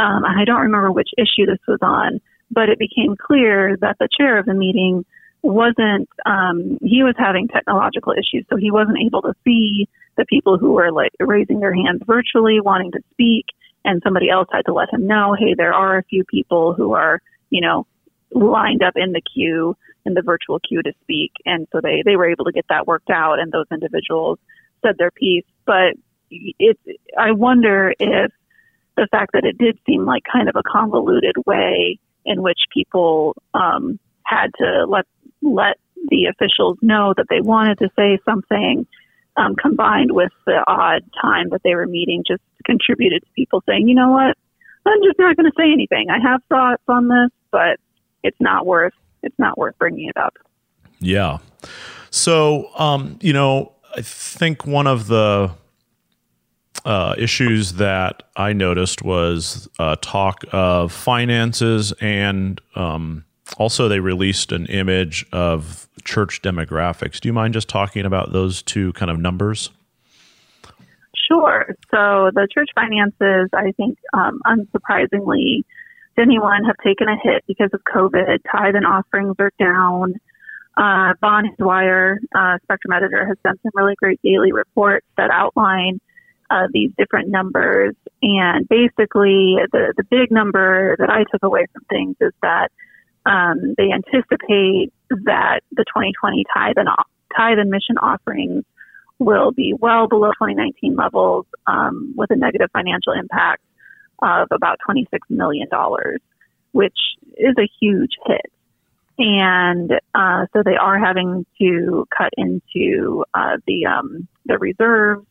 um, 0.00 0.24
I 0.24 0.44
don't 0.46 0.62
remember 0.62 0.90
which 0.90 1.10
issue 1.18 1.46
this 1.46 1.58
was 1.68 1.78
on, 1.82 2.20
but 2.50 2.68
it 2.68 2.78
became 2.78 3.16
clear 3.16 3.76
that 3.80 3.96
the 4.00 4.08
chair 4.18 4.38
of 4.38 4.46
the 4.46 4.54
meeting 4.54 5.04
wasn't, 5.42 6.08
um, 6.24 6.78
he 6.82 7.02
was 7.02 7.14
having 7.18 7.48
technological 7.48 8.12
issues, 8.12 8.46
so 8.48 8.56
he 8.56 8.70
wasn't 8.70 8.98
able 9.04 9.22
to 9.22 9.34
see 9.44 9.88
the 10.16 10.24
people 10.24 10.58
who 10.58 10.72
were 10.72 10.92
like 10.92 11.12
raising 11.20 11.60
their 11.60 11.74
hands 11.74 12.00
virtually 12.06 12.60
wanting 12.60 12.92
to 12.92 13.00
speak. 13.12 13.46
And 13.82 14.02
somebody 14.04 14.28
else 14.28 14.48
had 14.52 14.66
to 14.66 14.74
let 14.74 14.92
him 14.92 15.06
know, 15.06 15.34
hey, 15.38 15.54
there 15.56 15.72
are 15.72 15.96
a 15.96 16.04
few 16.04 16.24
people 16.24 16.74
who 16.74 16.92
are, 16.94 17.20
you 17.48 17.62
know, 17.62 17.86
lined 18.30 18.82
up 18.82 18.92
in 18.96 19.12
the 19.12 19.22
queue, 19.22 19.74
in 20.04 20.12
the 20.12 20.22
virtual 20.22 20.60
queue 20.60 20.82
to 20.82 20.92
speak. 21.02 21.32
And 21.46 21.66
so 21.72 21.80
they, 21.82 22.02
they 22.04 22.16
were 22.16 22.30
able 22.30 22.44
to 22.44 22.52
get 22.52 22.66
that 22.68 22.86
worked 22.86 23.08
out 23.10 23.38
and 23.38 23.50
those 23.50 23.66
individuals 23.72 24.38
said 24.82 24.96
their 24.98 25.10
piece. 25.10 25.46
But 25.64 25.94
it's, 26.30 26.80
I 27.18 27.32
wonder 27.32 27.94
if 27.98 28.32
the 28.96 29.08
fact 29.10 29.32
that 29.32 29.44
it 29.44 29.58
did 29.58 29.78
seem 29.86 30.04
like 30.04 30.22
kind 30.30 30.48
of 30.48 30.56
a 30.56 30.62
convoluted 30.62 31.36
way 31.46 31.98
in 32.24 32.42
which 32.42 32.58
people 32.72 33.34
um, 33.54 33.98
had 34.24 34.48
to 34.58 34.86
let 34.88 35.06
let 35.42 35.78
the 36.08 36.26
officials 36.26 36.78
know 36.82 37.14
that 37.16 37.26
they 37.28 37.40
wanted 37.40 37.78
to 37.78 37.88
say 37.96 38.18
something, 38.24 38.86
um, 39.36 39.54
combined 39.56 40.12
with 40.12 40.32
the 40.46 40.62
odd 40.66 41.02
time 41.20 41.48
that 41.50 41.60
they 41.62 41.74
were 41.74 41.86
meeting, 41.86 42.22
just 42.26 42.42
contributed 42.64 43.22
to 43.22 43.28
people 43.34 43.62
saying, 43.66 43.88
you 43.88 43.94
know 43.94 44.10
what, 44.10 44.36
I'm 44.86 45.02
just 45.02 45.18
not 45.18 45.36
going 45.36 45.50
to 45.50 45.56
say 45.56 45.72
anything. 45.72 46.08
I 46.10 46.18
have 46.20 46.42
thoughts 46.48 46.82
on 46.88 47.08
this, 47.08 47.30
but 47.50 47.78
it's 48.22 48.40
not 48.40 48.66
worth 48.66 48.94
it's 49.22 49.38
not 49.38 49.58
worth 49.58 49.76
bringing 49.78 50.08
it 50.08 50.16
up. 50.16 50.34
Yeah. 50.98 51.38
So, 52.10 52.70
um, 52.78 53.18
you 53.20 53.32
know, 53.32 53.72
I 53.96 54.02
think 54.02 54.66
one 54.66 54.86
of 54.86 55.08
the 55.08 55.50
uh, 56.84 57.14
issues 57.18 57.74
that 57.74 58.22
I 58.36 58.52
noticed 58.52 59.02
was 59.02 59.68
uh, 59.78 59.96
talk 60.00 60.44
of 60.52 60.92
finances, 60.92 61.92
and 62.00 62.60
um, 62.74 63.24
also 63.58 63.88
they 63.88 64.00
released 64.00 64.52
an 64.52 64.66
image 64.66 65.26
of 65.32 65.88
church 66.04 66.42
demographics. 66.42 67.20
Do 67.20 67.28
you 67.28 67.32
mind 67.32 67.54
just 67.54 67.68
talking 67.68 68.06
about 68.06 68.32
those 68.32 68.62
two 68.62 68.92
kind 68.94 69.10
of 69.10 69.18
numbers? 69.18 69.70
Sure. 71.30 71.74
So 71.90 72.30
the 72.34 72.48
church 72.52 72.70
finances, 72.74 73.50
I 73.54 73.72
think, 73.76 73.98
um, 74.12 74.40
unsurprisingly, 74.46 75.64
anyone 76.18 76.64
have 76.64 76.76
taken 76.84 77.08
a 77.08 77.16
hit 77.22 77.44
because 77.46 77.70
of 77.72 77.80
COVID. 77.84 78.38
Tithe 78.50 78.74
and 78.74 78.86
offerings 78.86 79.36
are 79.38 79.52
down. 79.58 80.14
Uh, 80.76 81.14
Bonhand 81.20 81.56
uh, 81.60 82.58
Spectrum 82.62 82.92
Editor, 82.92 83.26
has 83.26 83.36
done 83.44 83.58
some 83.62 83.72
really 83.74 83.94
great 83.96 84.20
daily 84.22 84.52
reports 84.52 85.06
that 85.16 85.30
outline 85.30 86.00
uh, 86.50 86.66
these 86.72 86.90
different 86.98 87.28
numbers. 87.28 87.94
And 88.22 88.68
basically, 88.68 89.56
the, 89.72 89.94
the 89.96 90.04
big 90.10 90.30
number 90.30 90.96
that 90.98 91.08
I 91.08 91.24
took 91.30 91.42
away 91.42 91.66
from 91.72 91.84
things 91.88 92.16
is 92.20 92.32
that 92.42 92.68
um, 93.26 93.74
they 93.76 93.92
anticipate 93.92 94.92
that 95.10 95.60
the 95.72 95.84
2020 95.84 96.44
tithe 96.52 96.76
and, 96.76 96.88
tithe 97.36 97.58
and 97.58 97.70
mission 97.70 97.98
offerings 97.98 98.64
will 99.18 99.52
be 99.52 99.74
well 99.78 100.08
below 100.08 100.28
2019 100.30 100.96
levels 100.96 101.46
um, 101.66 102.14
with 102.16 102.30
a 102.30 102.36
negative 102.36 102.70
financial 102.72 103.12
impact 103.12 103.62
of 104.22 104.48
about 104.50 104.78
$26 104.88 105.06
million, 105.28 105.68
which 106.72 106.98
is 107.36 107.54
a 107.58 107.68
huge 107.80 108.12
hit. 108.26 108.50
And 109.18 109.92
uh, 110.14 110.46
so 110.52 110.62
they 110.64 110.76
are 110.76 110.98
having 110.98 111.44
to 111.60 112.06
cut 112.16 112.30
into 112.38 113.24
uh, 113.34 113.58
the 113.66 113.84
um, 113.84 114.26
the 114.46 114.56
reserves 114.56 115.26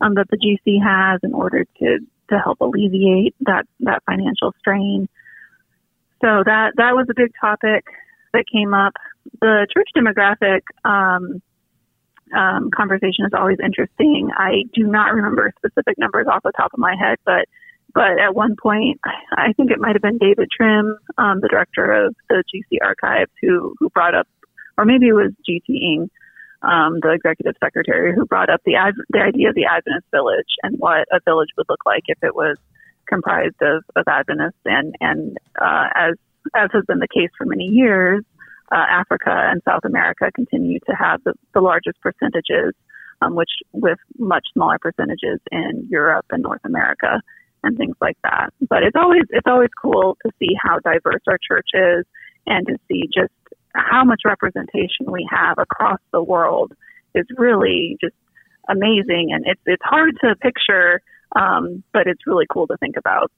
um, 0.00 0.14
that 0.14 0.28
the 0.30 0.36
GC 0.36 0.82
has 0.82 1.20
in 1.22 1.34
order 1.34 1.64
to 1.80 1.98
to 2.30 2.38
help 2.38 2.60
alleviate 2.60 3.34
that 3.40 3.66
that 3.80 4.02
financial 4.04 4.54
strain. 4.58 5.08
So 6.20 6.42
that 6.44 6.72
that 6.76 6.94
was 6.94 7.06
a 7.10 7.14
big 7.14 7.32
topic 7.40 7.84
that 8.32 8.44
came 8.52 8.74
up. 8.74 8.94
The 9.40 9.66
church 9.72 9.88
demographic 9.96 10.62
um, 10.84 11.42
um, 12.36 12.70
conversation 12.74 13.24
is 13.24 13.32
always 13.32 13.58
interesting. 13.62 14.30
I 14.36 14.64
do 14.74 14.84
not 14.84 15.14
remember 15.14 15.52
specific 15.58 15.98
numbers 15.98 16.26
off 16.30 16.42
the 16.42 16.52
top 16.56 16.72
of 16.72 16.78
my 16.78 16.94
head, 16.98 17.18
but 17.24 17.46
but 17.94 18.18
at 18.20 18.34
one 18.34 18.54
point, 18.60 19.00
I 19.32 19.52
think 19.54 19.70
it 19.70 19.78
might 19.78 19.94
have 19.94 20.02
been 20.02 20.18
David 20.18 20.48
Trim, 20.54 20.98
um, 21.16 21.40
the 21.40 21.48
director 21.48 21.90
of 21.90 22.14
the 22.28 22.44
GC 22.54 22.78
Archives, 22.82 23.30
who 23.40 23.74
who 23.78 23.88
brought 23.90 24.14
up, 24.14 24.28
or 24.76 24.84
maybe 24.84 25.08
it 25.08 25.14
was 25.14 25.32
GT 25.48 25.68
Ng, 25.68 26.10
um, 26.62 26.98
the 27.00 27.12
executive 27.12 27.54
secretary, 27.62 28.14
who 28.14 28.26
brought 28.26 28.50
up 28.50 28.60
the 28.64 28.74
the 29.10 29.20
idea 29.20 29.50
of 29.50 29.54
the 29.54 29.66
Adventist 29.66 30.06
village 30.10 30.52
and 30.62 30.78
what 30.78 31.06
a 31.12 31.20
village 31.24 31.48
would 31.56 31.66
look 31.68 31.84
like 31.86 32.04
if 32.06 32.18
it 32.22 32.34
was 32.34 32.56
comprised 33.08 33.60
of, 33.62 33.84
of 33.96 34.04
Adventists. 34.08 34.60
And 34.64 34.94
and 35.00 35.38
uh, 35.60 35.86
as 35.94 36.14
as 36.54 36.70
has 36.72 36.84
been 36.86 36.98
the 36.98 37.08
case 37.08 37.30
for 37.36 37.44
many 37.46 37.64
years, 37.64 38.24
uh, 38.72 38.84
Africa 38.88 39.30
and 39.30 39.62
South 39.64 39.84
America 39.84 40.30
continue 40.34 40.78
to 40.80 40.92
have 40.92 41.22
the, 41.24 41.34
the 41.54 41.60
largest 41.60 42.00
percentages, 42.00 42.74
um, 43.22 43.34
which 43.34 43.50
with 43.72 43.98
much 44.18 44.46
smaller 44.52 44.78
percentages 44.78 45.40
in 45.50 45.86
Europe 45.88 46.26
and 46.30 46.42
North 46.42 46.60
America 46.64 47.20
and 47.62 47.76
things 47.76 47.96
like 48.00 48.16
that. 48.22 48.50
But 48.68 48.82
it's 48.82 48.96
always 48.96 49.24
it's 49.30 49.46
always 49.46 49.70
cool 49.80 50.16
to 50.24 50.32
see 50.38 50.54
how 50.60 50.78
diverse 50.80 51.22
our 51.26 51.38
church 51.38 51.68
is 51.74 52.04
and 52.46 52.66
to 52.66 52.78
see 52.88 53.08
just 53.12 53.32
how 53.78 54.04
much 54.04 54.22
representation 54.24 55.10
we 55.10 55.26
have 55.30 55.58
across 55.58 56.00
the 56.12 56.22
world 56.22 56.72
is 57.14 57.26
really 57.36 57.96
just 58.00 58.14
amazing, 58.68 59.30
and 59.32 59.44
it's 59.46 59.60
it's 59.66 59.82
hard 59.84 60.16
to 60.22 60.36
picture, 60.36 61.00
um, 61.36 61.82
but 61.92 62.06
it's 62.06 62.26
really 62.26 62.46
cool 62.50 62.66
to 62.66 62.76
think 62.78 62.96
about. 62.96 63.30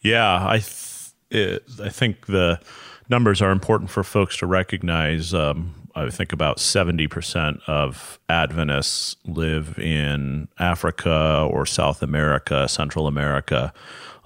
Yeah, 0.00 0.46
I 0.46 0.58
th- 0.58 1.10
it, 1.30 1.64
I 1.82 1.88
think 1.88 2.26
the 2.26 2.60
numbers 3.08 3.42
are 3.42 3.50
important 3.50 3.90
for 3.90 4.02
folks 4.02 4.36
to 4.38 4.46
recognize. 4.46 5.34
Um, 5.34 5.74
I 5.94 6.10
think 6.10 6.32
about 6.32 6.58
70% 6.58 7.60
of 7.66 8.18
Adventists 8.28 9.16
live 9.24 9.78
in 9.78 10.48
Africa 10.58 11.48
or 11.50 11.64
South 11.64 12.02
America, 12.02 12.68
Central 12.68 13.06
America, 13.06 13.72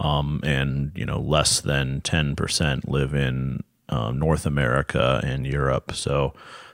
um, 0.00 0.40
and 0.42 0.90
you 0.96 1.06
know 1.06 1.20
less 1.20 1.60
than 1.60 2.00
10% 2.00 2.88
live 2.88 3.14
in 3.14 3.62
um, 3.90 4.18
North 4.18 4.46
America 4.46 5.20
and 5.24 5.46
Europe. 5.46 5.92
So 5.92 6.32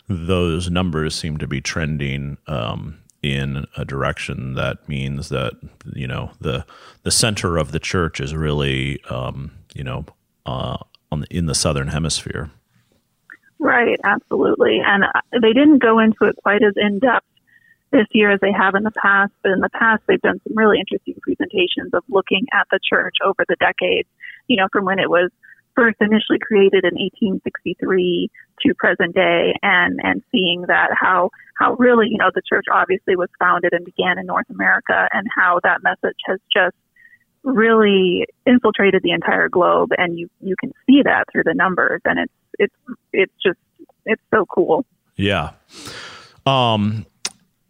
those 0.09 0.71
numbers 0.71 1.15
seem 1.15 1.39
to 1.39 1.47
be 1.47 1.61
trending 1.61 2.39
um, 2.47 2.99
in 3.23 3.67
a 3.77 3.85
direction 3.85 4.55
that 4.55 4.89
means 4.89 5.31
that 5.31 5.55
you 5.95 6.07
know 6.07 6.31
the 6.41 6.65
the 7.03 7.11
center 7.11 7.57
of 7.57 7.73
the 7.73 7.81
church 7.81 8.21
is 8.21 8.35
really 8.35 9.03
um, 9.11 9.51
you 9.75 9.83
know 9.83 10.05
uh, 10.45 10.77
on 11.11 11.21
the, 11.21 11.27
in 11.31 11.47
the 11.47 11.55
southern 11.55 11.89
hemisphere. 11.89 12.51
Right, 13.59 13.99
absolutely, 14.05 14.81
and 14.85 15.05
uh, 15.05 15.21
they 15.41 15.53
didn't 15.53 15.79
go 15.79 15.99
into 15.99 16.25
it 16.25 16.37
quite 16.43 16.63
as 16.63 16.75
in 16.77 16.99
depth 16.99 17.27
this 17.91 18.07
year 18.13 18.31
as 18.31 18.41
they 18.41 18.53
have 18.53 18.75
in 18.75 18.83
the 18.83 18.93
past. 18.93 19.33
But 19.43 19.53
in 19.53 19.61
the 19.61 19.71
past, 19.71 20.03
they've 20.07 20.21
done 20.21 20.41
some 20.47 20.57
really 20.57 20.79
interesting 20.79 21.15
presentations 21.23 21.95
of 21.95 22.05
looking 22.09 22.47
at 22.53 22.67
the 22.71 22.79
church 22.83 23.17
over 23.25 23.45
the 23.49 23.57
decades. 23.59 24.09
You 24.47 24.57
know, 24.57 24.69
from 24.71 24.85
when 24.85 24.99
it 24.99 25.11
was 25.11 25.31
first 25.77 25.97
initially 26.01 26.39
created 26.41 26.85
in 26.85 26.95
1863 26.95 28.31
to 28.63 28.75
present 28.75 29.15
day 29.15 29.55
and, 29.63 30.01
and 30.03 30.23
seeing 30.33 30.63
that 30.69 30.89
how, 30.99 31.31
how 31.59 31.75
really, 31.75 32.07
you 32.11 32.19
know, 32.19 32.31
the 32.35 32.43
church 32.49 32.65
obviously 32.73 33.15
was 33.15 33.29
founded 33.39 33.73
and 33.73 33.85
began 33.85 34.19
in 34.19 34.27
North 34.27 34.49
America 34.51 35.09
and 35.13 35.27
how 35.35 35.61
that 35.63 35.83
message 35.83 36.17
has 36.27 36.41
just 36.53 36.77
really 37.43 38.27
infiltrated 38.47 39.03
the 39.03 39.13
entire 39.13 39.49
globe 39.49 39.91
and 39.99 40.19
you, 40.19 40.29
you 40.41 40.57
can 40.59 40.73
see 40.87 41.03
that 41.05 41.25
through 41.31 41.45
the 41.45 41.55
numbers 41.55 42.01
and 42.05 42.19
it's, 42.19 42.33
it's, 42.59 42.75
it's 43.13 43.33
just, 43.45 43.59
it's 44.07 44.23
so 44.35 44.47
cool. 44.47 44.85
Yeah. 45.17 45.53
Um, 46.47 47.07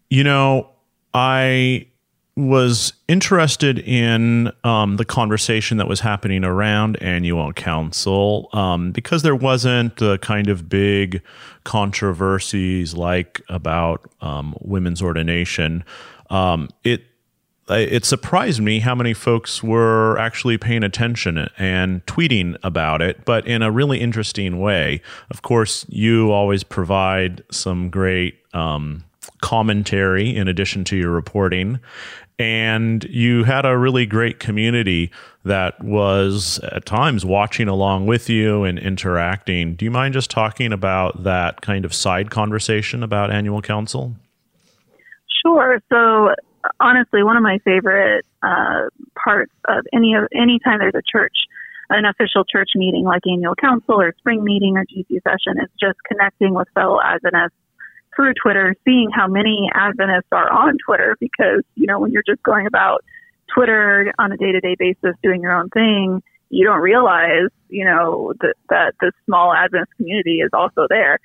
you 0.09 0.23
know, 0.23 0.71
I 1.13 1.89
was 2.37 2.93
interested 3.09 3.78
in 3.78 4.52
um, 4.62 4.97
the 4.99 5.07
conversation 5.07 5.78
that 5.78 5.88
was 5.88 6.00
happening 6.00 6.45
around 6.45 7.02
annual 7.02 7.50
council 7.55 8.50
um, 8.52 8.93
because 8.93 9.23
there 9.23 9.35
wasn't 9.35 9.97
the 9.97 10.19
kind 10.19 10.49
of 10.49 10.69
big 10.69 11.23
controversies 11.64 12.95
like 12.95 13.40
about 13.49 14.11
um, 14.21 14.55
women's 14.61 15.00
ordination. 15.00 15.83
Um, 16.28 16.69
it 16.85 17.05
it 17.69 18.05
surprised 18.05 18.61
me 18.61 18.78
how 18.78 18.95
many 18.95 19.12
folks 19.12 19.61
were 19.61 20.16
actually 20.19 20.57
paying 20.57 20.85
attention 20.85 21.49
and 21.59 22.05
tweeting 22.07 22.57
about 22.62 23.02
it, 23.02 23.25
but 23.25 23.45
in 23.45 23.61
a 23.61 23.73
really 23.73 24.00
interesting 24.00 24.61
way. 24.61 25.02
Of 25.31 25.43
course, 25.43 25.85
you 25.88 26.31
always 26.31 26.62
provide 26.62 27.43
some 27.50 27.90
great 27.90 28.38
um, 28.52 29.02
commentary 29.40 30.35
in 30.35 30.47
addition 30.47 30.85
to 30.85 30.97
your 30.97 31.11
reporting. 31.11 31.81
And 32.38 33.05
you 33.05 33.45
had 33.45 33.64
a 33.64 33.78
really 33.78 34.05
great 34.05 34.40
community 34.40 35.11
that 35.45 35.83
was 35.83 36.59
at 36.64 36.85
times 36.85 37.25
watching 37.25 37.66
along 37.66 38.07
with 38.07 38.28
you 38.28 38.64
and 38.64 38.78
interacting. 38.78 39.75
Do 39.75 39.87
you 39.87 39.90
mind 39.90 40.12
just 40.12 40.31
talking 40.31 40.73
about 40.73 41.23
that 41.23 41.62
kind 41.62 41.85
of 41.85 41.95
side 41.95 42.31
conversation 42.31 43.02
about 43.02 43.31
annual 43.31 43.62
council? 43.62 44.14
Sure. 45.43 45.81
So 45.88 46.35
honestly, 46.81 47.23
one 47.23 47.37
of 47.37 47.43
my 47.43 47.59
favorite 47.64 48.26
uh, 48.43 48.88
parts 49.23 49.52
of 49.69 49.87
any 49.93 50.14
of 50.14 50.28
any 50.35 50.59
time 50.59 50.81
there's 50.81 50.95
a 50.95 51.02
church, 51.11 51.37
an 51.88 52.05
official 52.05 52.45
church 52.45 52.71
meeting 52.75 53.05
like 53.05 53.23
annual 53.26 53.55
council 53.55 54.00
or 54.00 54.14
spring 54.19 54.45
meeting 54.45 54.76
or 54.76 54.85
GC 54.85 55.23
session 55.23 55.61
is 55.62 55.71
just 55.81 55.99
connecting 56.07 56.55
with 56.55 56.69
fellow 56.75 57.00
Adventists 57.02 57.57
through 58.17 58.33
Twitter, 58.43 58.75
seeing 58.85 59.11
how 59.15 59.29
many 59.29 59.69
Adventists 59.75 60.29
are 60.33 60.51
on 60.51 60.79
Twitter 60.85 61.17
because, 61.21 61.63
you 61.75 61.87
know, 61.87 62.01
when 62.01 62.11
you're 62.11 62.25
just 62.27 62.43
going 62.43 62.67
about 62.67 63.05
Twitter 63.55 64.13
on 64.19 64.33
a 64.33 64.37
day 64.37 64.53
to 64.53 64.61
day 64.61 64.75
basis 64.79 65.15
doing 65.23 65.43
your 65.43 65.53
own 65.53 65.69
thing, 65.69 66.23
you 66.49 66.65
don't 66.65 66.81
realize, 66.81 67.51
you 67.69 67.85
know, 67.85 68.33
that, 68.41 68.55
that 68.71 68.95
the 69.01 69.13
small 69.27 69.53
Adventist 69.53 69.93
community 69.97 70.39
is 70.39 70.51
also 70.53 70.87
there. 70.89 71.19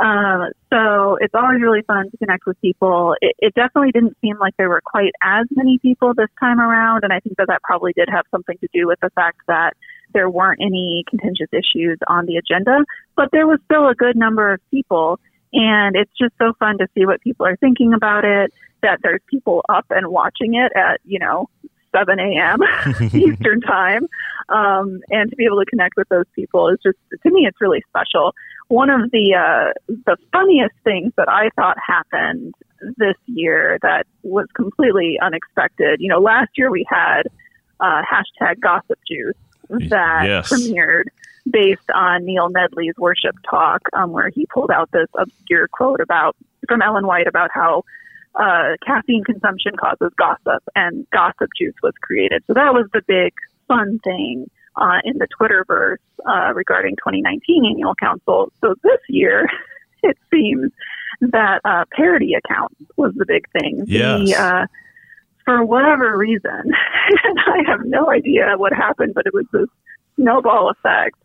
Um, 0.00 0.50
so 0.70 1.18
it's 1.20 1.34
always 1.34 1.60
really 1.60 1.82
fun 1.82 2.08
to 2.10 2.16
connect 2.18 2.46
with 2.46 2.60
people. 2.60 3.16
It, 3.20 3.34
it 3.38 3.54
definitely 3.54 3.90
didn't 3.90 4.16
seem 4.20 4.38
like 4.38 4.54
there 4.56 4.68
were 4.68 4.82
quite 4.84 5.12
as 5.24 5.46
many 5.50 5.78
people 5.78 6.14
this 6.14 6.28
time 6.38 6.60
around, 6.60 7.02
and 7.02 7.12
I 7.12 7.18
think 7.18 7.36
that 7.38 7.48
that 7.48 7.62
probably 7.64 7.92
did 7.94 8.08
have 8.08 8.24
something 8.30 8.56
to 8.58 8.68
do 8.72 8.86
with 8.86 9.00
the 9.00 9.10
fact 9.10 9.38
that 9.48 9.72
there 10.14 10.30
weren't 10.30 10.60
any 10.62 11.04
contentious 11.10 11.48
issues 11.52 11.98
on 12.06 12.26
the 12.26 12.36
agenda, 12.36 12.84
but 13.16 13.28
there 13.32 13.46
was 13.46 13.58
still 13.64 13.88
a 13.88 13.94
good 13.94 14.16
number 14.16 14.52
of 14.52 14.60
people. 14.70 15.18
And 15.52 15.96
it's 15.96 16.12
just 16.18 16.34
so 16.38 16.52
fun 16.58 16.78
to 16.78 16.86
see 16.94 17.06
what 17.06 17.20
people 17.20 17.46
are 17.46 17.56
thinking 17.56 17.94
about 17.94 18.24
it, 18.24 18.52
that 18.82 19.00
there's 19.02 19.20
people 19.28 19.64
up 19.68 19.86
and 19.90 20.08
watching 20.08 20.54
it 20.54 20.72
at, 20.76 21.00
you 21.04 21.18
know, 21.18 21.48
7 21.92 22.18
a.m. 22.18 22.60
Eastern 23.14 23.60
time. 23.60 24.06
Um, 24.48 25.00
and 25.10 25.30
to 25.30 25.36
be 25.36 25.44
able 25.44 25.58
to 25.58 25.66
connect 25.66 25.94
with 25.96 26.08
those 26.08 26.26
people 26.34 26.68
is 26.68 26.78
just, 26.82 26.98
to 27.22 27.30
me, 27.30 27.46
it's 27.46 27.60
really 27.60 27.82
special. 27.88 28.34
One 28.68 28.90
of 28.90 29.10
the, 29.10 29.34
uh, 29.34 29.72
the 30.06 30.16
funniest 30.32 30.74
things 30.84 31.12
that 31.16 31.28
I 31.28 31.48
thought 31.56 31.76
happened 31.84 32.54
this 32.96 33.16
year 33.26 33.78
that 33.82 34.06
was 34.22 34.46
completely 34.54 35.18
unexpected, 35.20 36.00
you 36.00 36.08
know, 36.08 36.20
last 36.20 36.50
year 36.56 36.70
we 36.70 36.84
had, 36.88 37.22
uh, 37.80 38.02
hashtag 38.02 38.60
gossip 38.60 38.98
juice 39.06 39.34
that 39.68 40.24
Yes. 40.26 40.52
premiered 40.52 41.04
based 41.50 41.90
on 41.94 42.24
Neil 42.24 42.48
Nedley's 42.48 42.96
worship 42.98 43.36
talk, 43.48 43.82
um, 43.92 44.12
where 44.12 44.30
he 44.30 44.46
pulled 44.46 44.70
out 44.70 44.90
this 44.92 45.08
obscure 45.16 45.68
quote 45.68 46.00
about 46.00 46.36
from 46.68 46.82
Ellen 46.82 47.06
White 47.06 47.26
about 47.26 47.50
how 47.52 47.84
uh, 48.34 48.76
caffeine 48.84 49.24
consumption 49.24 49.72
causes 49.76 50.12
gossip, 50.16 50.62
and 50.74 51.06
gossip 51.10 51.50
juice 51.58 51.74
was 51.82 51.94
created. 52.02 52.42
So 52.46 52.54
that 52.54 52.72
was 52.74 52.86
the 52.92 53.02
big 53.06 53.32
fun 53.66 53.98
thing 54.04 54.50
uh, 54.76 54.98
in 55.04 55.18
the 55.18 55.26
Twitterverse 55.38 55.98
uh, 56.26 56.52
regarding 56.54 56.96
2019 56.96 57.64
annual 57.66 57.94
council. 57.94 58.52
So 58.60 58.74
this 58.82 59.00
year, 59.08 59.48
it 60.02 60.16
seems 60.30 60.72
that 61.20 61.60
uh, 61.64 61.84
parody 61.92 62.34
accounts 62.34 62.76
was 62.96 63.12
the 63.16 63.26
big 63.26 63.50
thing. 63.50 63.84
Yes. 63.86 64.28
The, 64.28 64.36
uh, 64.36 64.66
for 65.44 65.64
whatever 65.64 66.16
reason, 66.16 66.42
and 67.24 67.38
I 67.46 67.62
have 67.66 67.80
no 67.84 68.10
idea 68.10 68.54
what 68.56 68.72
happened, 68.72 69.14
but 69.14 69.26
it 69.26 69.32
was 69.32 69.46
this 69.52 69.68
snowball 70.16 70.70
effect 70.70 71.16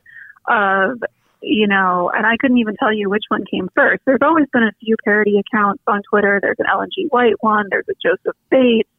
of, 0.48 1.02
you 1.42 1.68
know, 1.68 2.12
and 2.16 2.26
I 2.26 2.38
couldn't 2.38 2.58
even 2.58 2.76
tell 2.78 2.94
you 2.94 3.10
which 3.10 3.26
one 3.30 3.46
came 3.46 3.70
first. 3.76 4.04
There's 4.06 4.22
always 4.22 4.48
been 4.52 4.64
a 4.64 4.72
few 4.80 4.96
parody 5.04 5.40
accounts 5.40 5.84
on 5.88 6.02
Twitter. 6.10 6.40
There's 6.42 6.60
an 6.60 6.66
Ellen 6.72 6.90
G. 6.94 7.08
White 7.10 7.42
one. 7.42 7.68
There's 7.70 7.88
a 7.90 7.94
Joseph 8.02 8.38
Bates. 8.50 8.90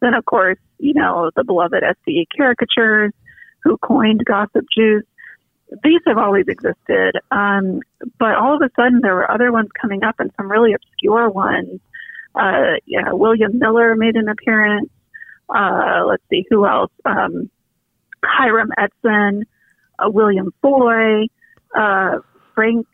Then, 0.00 0.14
of 0.14 0.24
course, 0.24 0.58
you 0.78 0.94
know, 0.94 1.30
the 1.36 1.44
beloved 1.44 1.82
SCE 1.82 2.26
caricatures 2.36 3.12
who 3.62 3.78
coined 3.78 4.24
Gossip 4.24 4.64
Juice. 4.76 5.04
These 5.84 6.00
have 6.06 6.18
always 6.18 6.46
existed. 6.48 7.18
Um, 7.30 7.80
but 8.18 8.34
all 8.34 8.56
of 8.56 8.62
a 8.62 8.70
sudden 8.76 9.00
there 9.00 9.14
were 9.14 9.30
other 9.30 9.52
ones 9.52 9.68
coming 9.80 10.02
up 10.02 10.16
and 10.18 10.32
some 10.36 10.50
really 10.50 10.74
obscure 10.74 11.30
ones. 11.30 11.80
Uh, 12.34 12.74
yeah, 12.86 13.12
William 13.12 13.58
Miller 13.58 13.94
made 13.94 14.16
an 14.16 14.28
appearance. 14.28 14.90
Uh, 15.48 16.04
let's 16.06 16.22
see, 16.30 16.46
who 16.50 16.66
else? 16.66 16.90
Um, 17.04 17.50
Hiram 18.24 18.70
Edson, 18.78 19.44
uh, 20.04 20.10
William 20.10 20.52
Foy, 20.62 21.26
uh, 21.78 22.18
Frank 22.54 22.86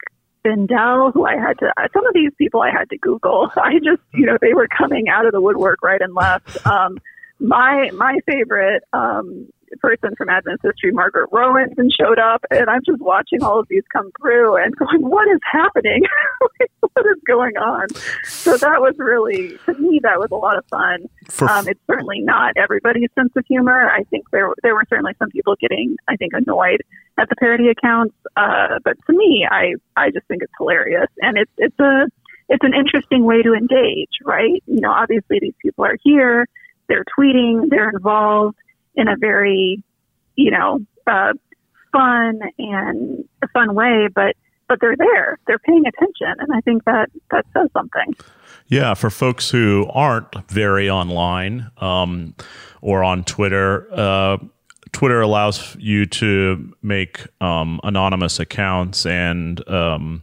Belden, 0.43 1.13
who 1.13 1.27
I 1.27 1.37
had 1.37 1.59
to, 1.59 1.73
some 1.93 2.07
of 2.07 2.15
these 2.15 2.31
people 2.39 2.63
I 2.63 2.71
had 2.71 2.89
to 2.91 2.99
Google. 2.99 3.51
I 3.57 3.75
just, 3.75 4.03
you 4.15 4.27
know, 4.27 4.39
they 4.41 4.55
were 4.55 4.69
coming 4.69 5.09
out 5.09 5.27
of 5.27 5.33
the 5.33 5.41
woodwork 5.41 5.83
right 5.83 6.01
and 6.01 6.15
left. 6.15 6.67
Um, 6.67 6.99
my, 7.41 7.91
my 7.95 8.19
favorite, 8.27 8.83
um, 8.93 9.49
person 9.81 10.15
from 10.17 10.29
Adventist 10.29 10.63
history, 10.65 10.93
Margaret 10.93 11.31
Rowanson, 11.31 11.89
showed 11.99 12.19
up, 12.19 12.45
and 12.51 12.69
I'm 12.71 12.81
just 12.87 13.01
watching 13.01 13.43
all 13.43 13.61
of 13.61 13.67
these 13.69 13.83
come 13.93 14.11
through 14.21 14.57
and 14.57 14.75
going, 14.79 15.03
"What 15.03 15.29
is 15.29 15.41
happening? 15.45 16.03
going 17.29 17.57
on?" 17.57 17.87
So 18.25 18.57
that 18.57 18.81
was 18.81 18.95
really, 18.99 19.57
to 19.67 19.75
me, 19.75 20.01
that 20.03 20.19
was 20.19 20.31
a 20.33 20.41
lot 20.47 20.57
of 20.59 20.65
fun. 20.67 20.99
For 21.29 21.49
Um, 21.49 21.69
it's 21.69 21.81
certainly 21.87 22.21
not 22.21 22.55
everybody's 22.57 23.13
sense 23.15 23.33
of 23.37 23.45
humor. 23.47 23.91
I 23.91 24.03
think 24.11 24.25
there 24.33 24.49
there 24.65 24.75
were 24.75 24.85
certainly 24.89 25.15
some 25.21 25.31
people 25.31 25.55
getting, 25.61 25.97
I 26.09 26.17
think, 26.17 26.33
annoyed 26.35 26.81
at 27.19 27.29
the 27.29 27.37
parody 27.37 27.69
accounts. 27.69 28.17
Uh, 28.37 28.79
but 28.85 28.97
to 29.07 29.13
me, 29.13 29.47
I 29.49 29.75
I 29.97 30.11
just 30.11 30.27
think 30.27 30.43
it's 30.43 30.53
hilarious, 30.59 31.11
and 31.21 31.39
it's 31.39 31.53
it's 31.59 31.79
a 31.79 32.09
it's 32.49 32.65
an 32.65 32.75
interesting 32.75 33.25
way 33.25 33.43
to 33.43 33.53
engage, 33.53 34.15
right? 34.25 34.63
You 34.67 34.81
know, 34.81 34.91
obviously 34.91 35.39
these 35.41 35.55
people 35.63 35.85
are 35.85 35.99
here, 36.03 36.47
they're 36.89 37.05
tweeting, 37.19 37.69
they're 37.69 37.91
involved 37.91 38.57
in 38.95 39.07
a 39.07 39.17
very, 39.17 39.83
you 40.35 40.51
know, 40.51 40.81
uh, 41.07 41.35
fun 41.93 42.41
and 42.59 43.25
a 43.43 43.49
fun 43.49 43.75
way, 43.75 44.09
but 44.15 44.35
but 44.69 44.81
they're 44.81 44.97
there, 44.97 45.39
they're 45.47 45.59
paying 45.59 45.85
attention, 45.87 46.35
and 46.39 46.53
I 46.53 46.61
think 46.61 46.85
that 46.85 47.11
that 47.31 47.47
says 47.55 47.69
something. 47.73 48.15
Yeah, 48.69 48.95
for 48.95 49.09
folks 49.09 49.51
who 49.51 49.87
aren't 49.93 50.35
very 50.51 50.91
online 50.91 51.71
um, 51.79 52.35
or 52.83 53.03
on 53.03 53.25
Twitter, 53.25 53.89
uh, 53.93 54.37
Twitter 54.93 55.21
allows 55.21 55.77
you 55.79 56.07
to 56.07 56.73
make 56.83 57.27
um, 57.41 57.81
anonymous 57.85 58.39
accounts, 58.39 59.07
and 59.07 59.67
um, 59.69 60.23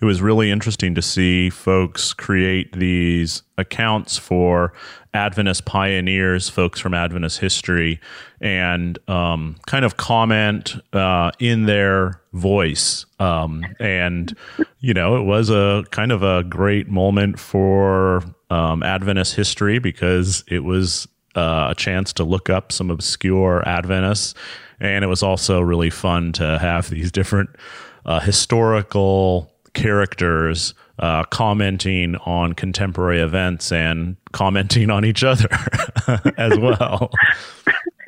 it 0.00 0.04
was 0.04 0.20
really 0.20 0.50
interesting 0.50 0.94
to 0.94 1.02
see 1.02 1.50
folks 1.50 2.12
create 2.12 2.72
these 2.72 3.42
accounts 3.58 4.18
for 4.18 4.72
Adventist 5.14 5.64
pioneers, 5.64 6.48
folks 6.48 6.78
from 6.80 6.92
Adventist 6.94 7.38
history, 7.38 8.00
and 8.40 8.98
um, 9.08 9.56
kind 9.66 9.84
of 9.84 9.96
comment 9.96 10.74
uh, 10.92 11.30
in 11.38 11.66
their 11.66 12.20
voice. 12.32 13.06
Um, 13.18 13.64
and, 13.80 14.36
you 14.80 14.92
know, 14.92 15.16
it 15.16 15.22
was 15.22 15.48
a 15.50 15.84
kind 15.90 16.12
of 16.12 16.22
a 16.22 16.44
great 16.44 16.88
moment 16.88 17.38
for 17.38 18.22
um, 18.50 18.82
Adventist 18.82 19.34
history 19.34 19.78
because 19.78 20.44
it 20.48 20.60
was 20.60 21.08
uh, 21.36 21.68
a 21.70 21.74
chance 21.74 22.12
to 22.14 22.24
look 22.24 22.50
up 22.50 22.72
some 22.72 22.90
obscure 22.90 23.62
Adventists. 23.66 24.34
And 24.80 25.04
it 25.04 25.08
was 25.08 25.22
also 25.22 25.60
really 25.60 25.90
fun 25.90 26.32
to 26.32 26.58
have 26.58 26.90
these 26.90 27.10
different 27.10 27.50
uh, 28.04 28.20
historical 28.20 29.50
characters 29.74 30.74
uh, 30.98 31.24
commenting 31.24 32.16
on 32.16 32.54
contemporary 32.54 33.20
events 33.20 33.70
and 33.70 34.16
commenting 34.32 34.90
on 34.90 35.04
each 35.04 35.22
other 35.22 35.48
as 36.38 36.58
well. 36.58 37.10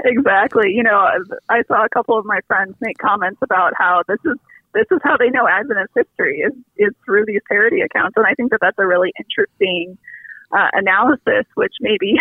Exactly. 0.04 0.72
You 0.72 0.82
know, 0.82 1.08
I 1.48 1.62
saw 1.68 1.84
a 1.84 1.88
couple 1.88 2.18
of 2.18 2.24
my 2.24 2.40
friends 2.46 2.74
make 2.80 2.98
comments 2.98 3.40
about 3.42 3.72
how 3.76 4.02
this 4.08 4.20
is 4.24 4.36
this 4.74 4.86
is 4.90 4.98
how 5.02 5.16
they 5.16 5.30
know 5.30 5.48
Adventist 5.48 5.90
history 5.94 6.38
is 6.40 6.52
is 6.76 6.92
through 7.04 7.24
these 7.26 7.40
parody 7.48 7.80
accounts, 7.80 8.16
and 8.16 8.26
I 8.26 8.34
think 8.34 8.50
that 8.52 8.60
that's 8.60 8.78
a 8.78 8.86
really 8.86 9.12
interesting 9.18 9.98
uh, 10.52 10.68
analysis. 10.72 11.46
Which 11.54 11.74
maybe 11.80 12.14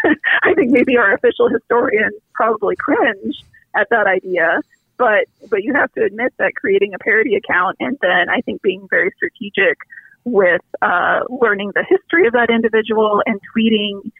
I 0.44 0.54
think 0.54 0.70
maybe 0.70 0.96
our 0.96 1.14
official 1.14 1.48
historians 1.48 2.14
probably 2.34 2.76
cringe 2.76 3.42
at 3.76 3.88
that 3.90 4.06
idea, 4.06 4.60
but 4.96 5.26
but 5.50 5.62
you 5.62 5.74
have 5.74 5.92
to 5.92 6.04
admit 6.04 6.34
that 6.38 6.54
creating 6.54 6.94
a 6.94 6.98
parody 6.98 7.36
account 7.36 7.76
and 7.80 7.96
then 8.00 8.28
I 8.28 8.40
think 8.40 8.62
being 8.62 8.86
very 8.88 9.10
strategic 9.16 9.78
with 10.24 10.62
uh, 10.80 11.20
learning 11.28 11.72
the 11.74 11.84
history 11.86 12.26
of 12.26 12.32
that 12.32 12.48
individual 12.50 13.22
and 13.26 13.40
tweeting 13.54 14.10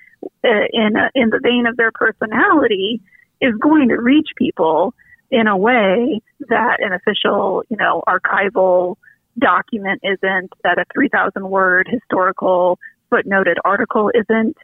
uh, 0.44 0.66
in 0.72 0.96
a, 0.96 1.10
in 1.14 1.30
the 1.30 1.40
vein 1.42 1.66
of 1.66 1.76
their 1.76 1.92
personality 1.92 3.00
is 3.40 3.54
going 3.60 3.88
to 3.88 3.96
reach 3.96 4.28
people 4.36 4.94
in 5.30 5.46
a 5.46 5.56
way 5.56 6.20
that 6.48 6.76
an 6.80 6.92
official, 6.92 7.64
you 7.68 7.76
know, 7.76 8.02
archival 8.06 8.96
document 9.38 10.00
isn't, 10.04 10.52
that 10.62 10.78
a 10.78 10.84
3,000 10.92 11.48
word 11.48 11.88
historical 11.90 12.78
footnoted 13.14 13.56
article 13.64 14.10
isn't. 14.14 14.56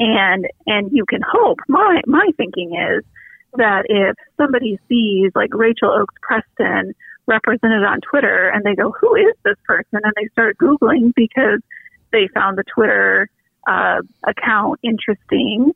And, 0.00 0.46
and 0.66 0.90
you 0.92 1.04
can 1.04 1.20
hope, 1.28 1.58
my, 1.66 2.00
my 2.06 2.28
thinking 2.36 2.74
is 2.74 3.04
that 3.54 3.86
if 3.88 4.14
somebody 4.36 4.78
sees 4.88 5.32
like 5.34 5.52
Rachel 5.52 5.90
Oakes 5.90 6.14
Preston 6.22 6.94
represented 7.26 7.82
on 7.82 8.00
Twitter 8.00 8.48
and 8.48 8.64
they 8.64 8.76
go, 8.76 8.92
who 8.92 9.16
is 9.16 9.34
this 9.44 9.56
person? 9.66 10.00
And 10.04 10.12
they 10.16 10.28
start 10.28 10.56
Googling 10.58 11.12
because 11.16 11.60
they 12.12 12.28
found 12.32 12.56
the 12.56 12.64
Twitter 12.72 13.28
uh, 13.66 14.02
account 14.26 14.78
interesting, 14.82 15.72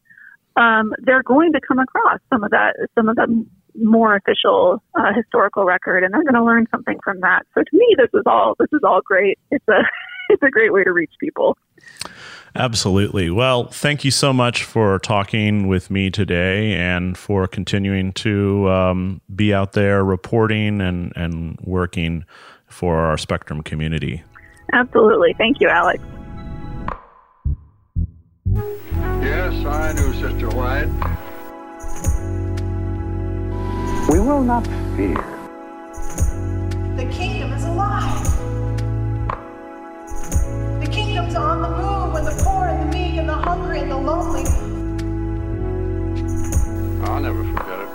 um, 0.56 0.94
they're 0.98 1.22
going 1.24 1.52
to 1.52 1.60
come 1.66 1.80
across 1.80 2.20
some 2.32 2.44
of 2.44 2.50
that, 2.52 2.76
some 2.94 3.08
of 3.08 3.16
the 3.16 3.44
more 3.74 4.14
official 4.14 4.82
uh, 4.94 5.12
historical 5.14 5.64
record, 5.64 6.04
and 6.04 6.12
they're 6.12 6.22
going 6.22 6.34
to 6.34 6.44
learn 6.44 6.66
something 6.70 6.98
from 7.02 7.20
that. 7.20 7.42
So 7.54 7.62
to 7.62 7.70
me, 7.72 7.96
this 7.96 8.10
is 8.14 8.22
all 8.26 8.54
this 8.58 8.68
is 8.72 8.80
all 8.84 9.00
great. 9.02 9.38
It's 9.50 9.66
a 9.68 9.80
it's 10.42 10.42
a 10.42 10.50
great 10.50 10.72
way 10.72 10.82
to 10.84 10.92
reach 10.92 11.12
people. 11.20 11.56
Absolutely. 12.54 13.30
Well, 13.30 13.68
thank 13.68 14.04
you 14.04 14.10
so 14.10 14.32
much 14.32 14.64
for 14.64 14.98
talking 14.98 15.68
with 15.68 15.90
me 15.90 16.10
today 16.10 16.74
and 16.74 17.16
for 17.16 17.46
continuing 17.46 18.12
to 18.14 18.68
um, 18.70 19.20
be 19.34 19.54
out 19.54 19.72
there 19.72 20.04
reporting 20.04 20.80
and, 20.80 21.12
and 21.16 21.58
working 21.62 22.24
for 22.66 22.98
our 22.98 23.16
Spectrum 23.16 23.62
community. 23.62 24.22
Absolutely. 24.74 25.34
Thank 25.38 25.60
you, 25.60 25.68
Alex. 25.68 26.02
Yes, 29.22 29.64
I 29.64 29.92
do, 29.94 30.12
Sister 30.14 30.48
White. 30.50 30.88
We 34.10 34.20
will 34.20 34.42
not 34.42 34.66
fear. 34.96 35.14
The 36.96 37.08
kingdom 37.10 37.52
is 37.52 37.64
alive 37.64 38.31
who's 41.32 41.40
on 41.40 41.62
the 41.62 41.68
move, 41.68 42.14
and 42.14 42.26
the 42.26 42.42
poor 42.44 42.66
and 42.66 42.82
the 42.82 42.98
meek 42.98 43.16
and 43.16 43.28
the 43.28 43.34
hungry 43.34 43.80
and 43.80 43.90
the 43.90 43.96
lonely. 43.96 44.44
I'll 47.06 47.20
never 47.20 47.44
forget 47.44 47.80
it. 47.80 47.91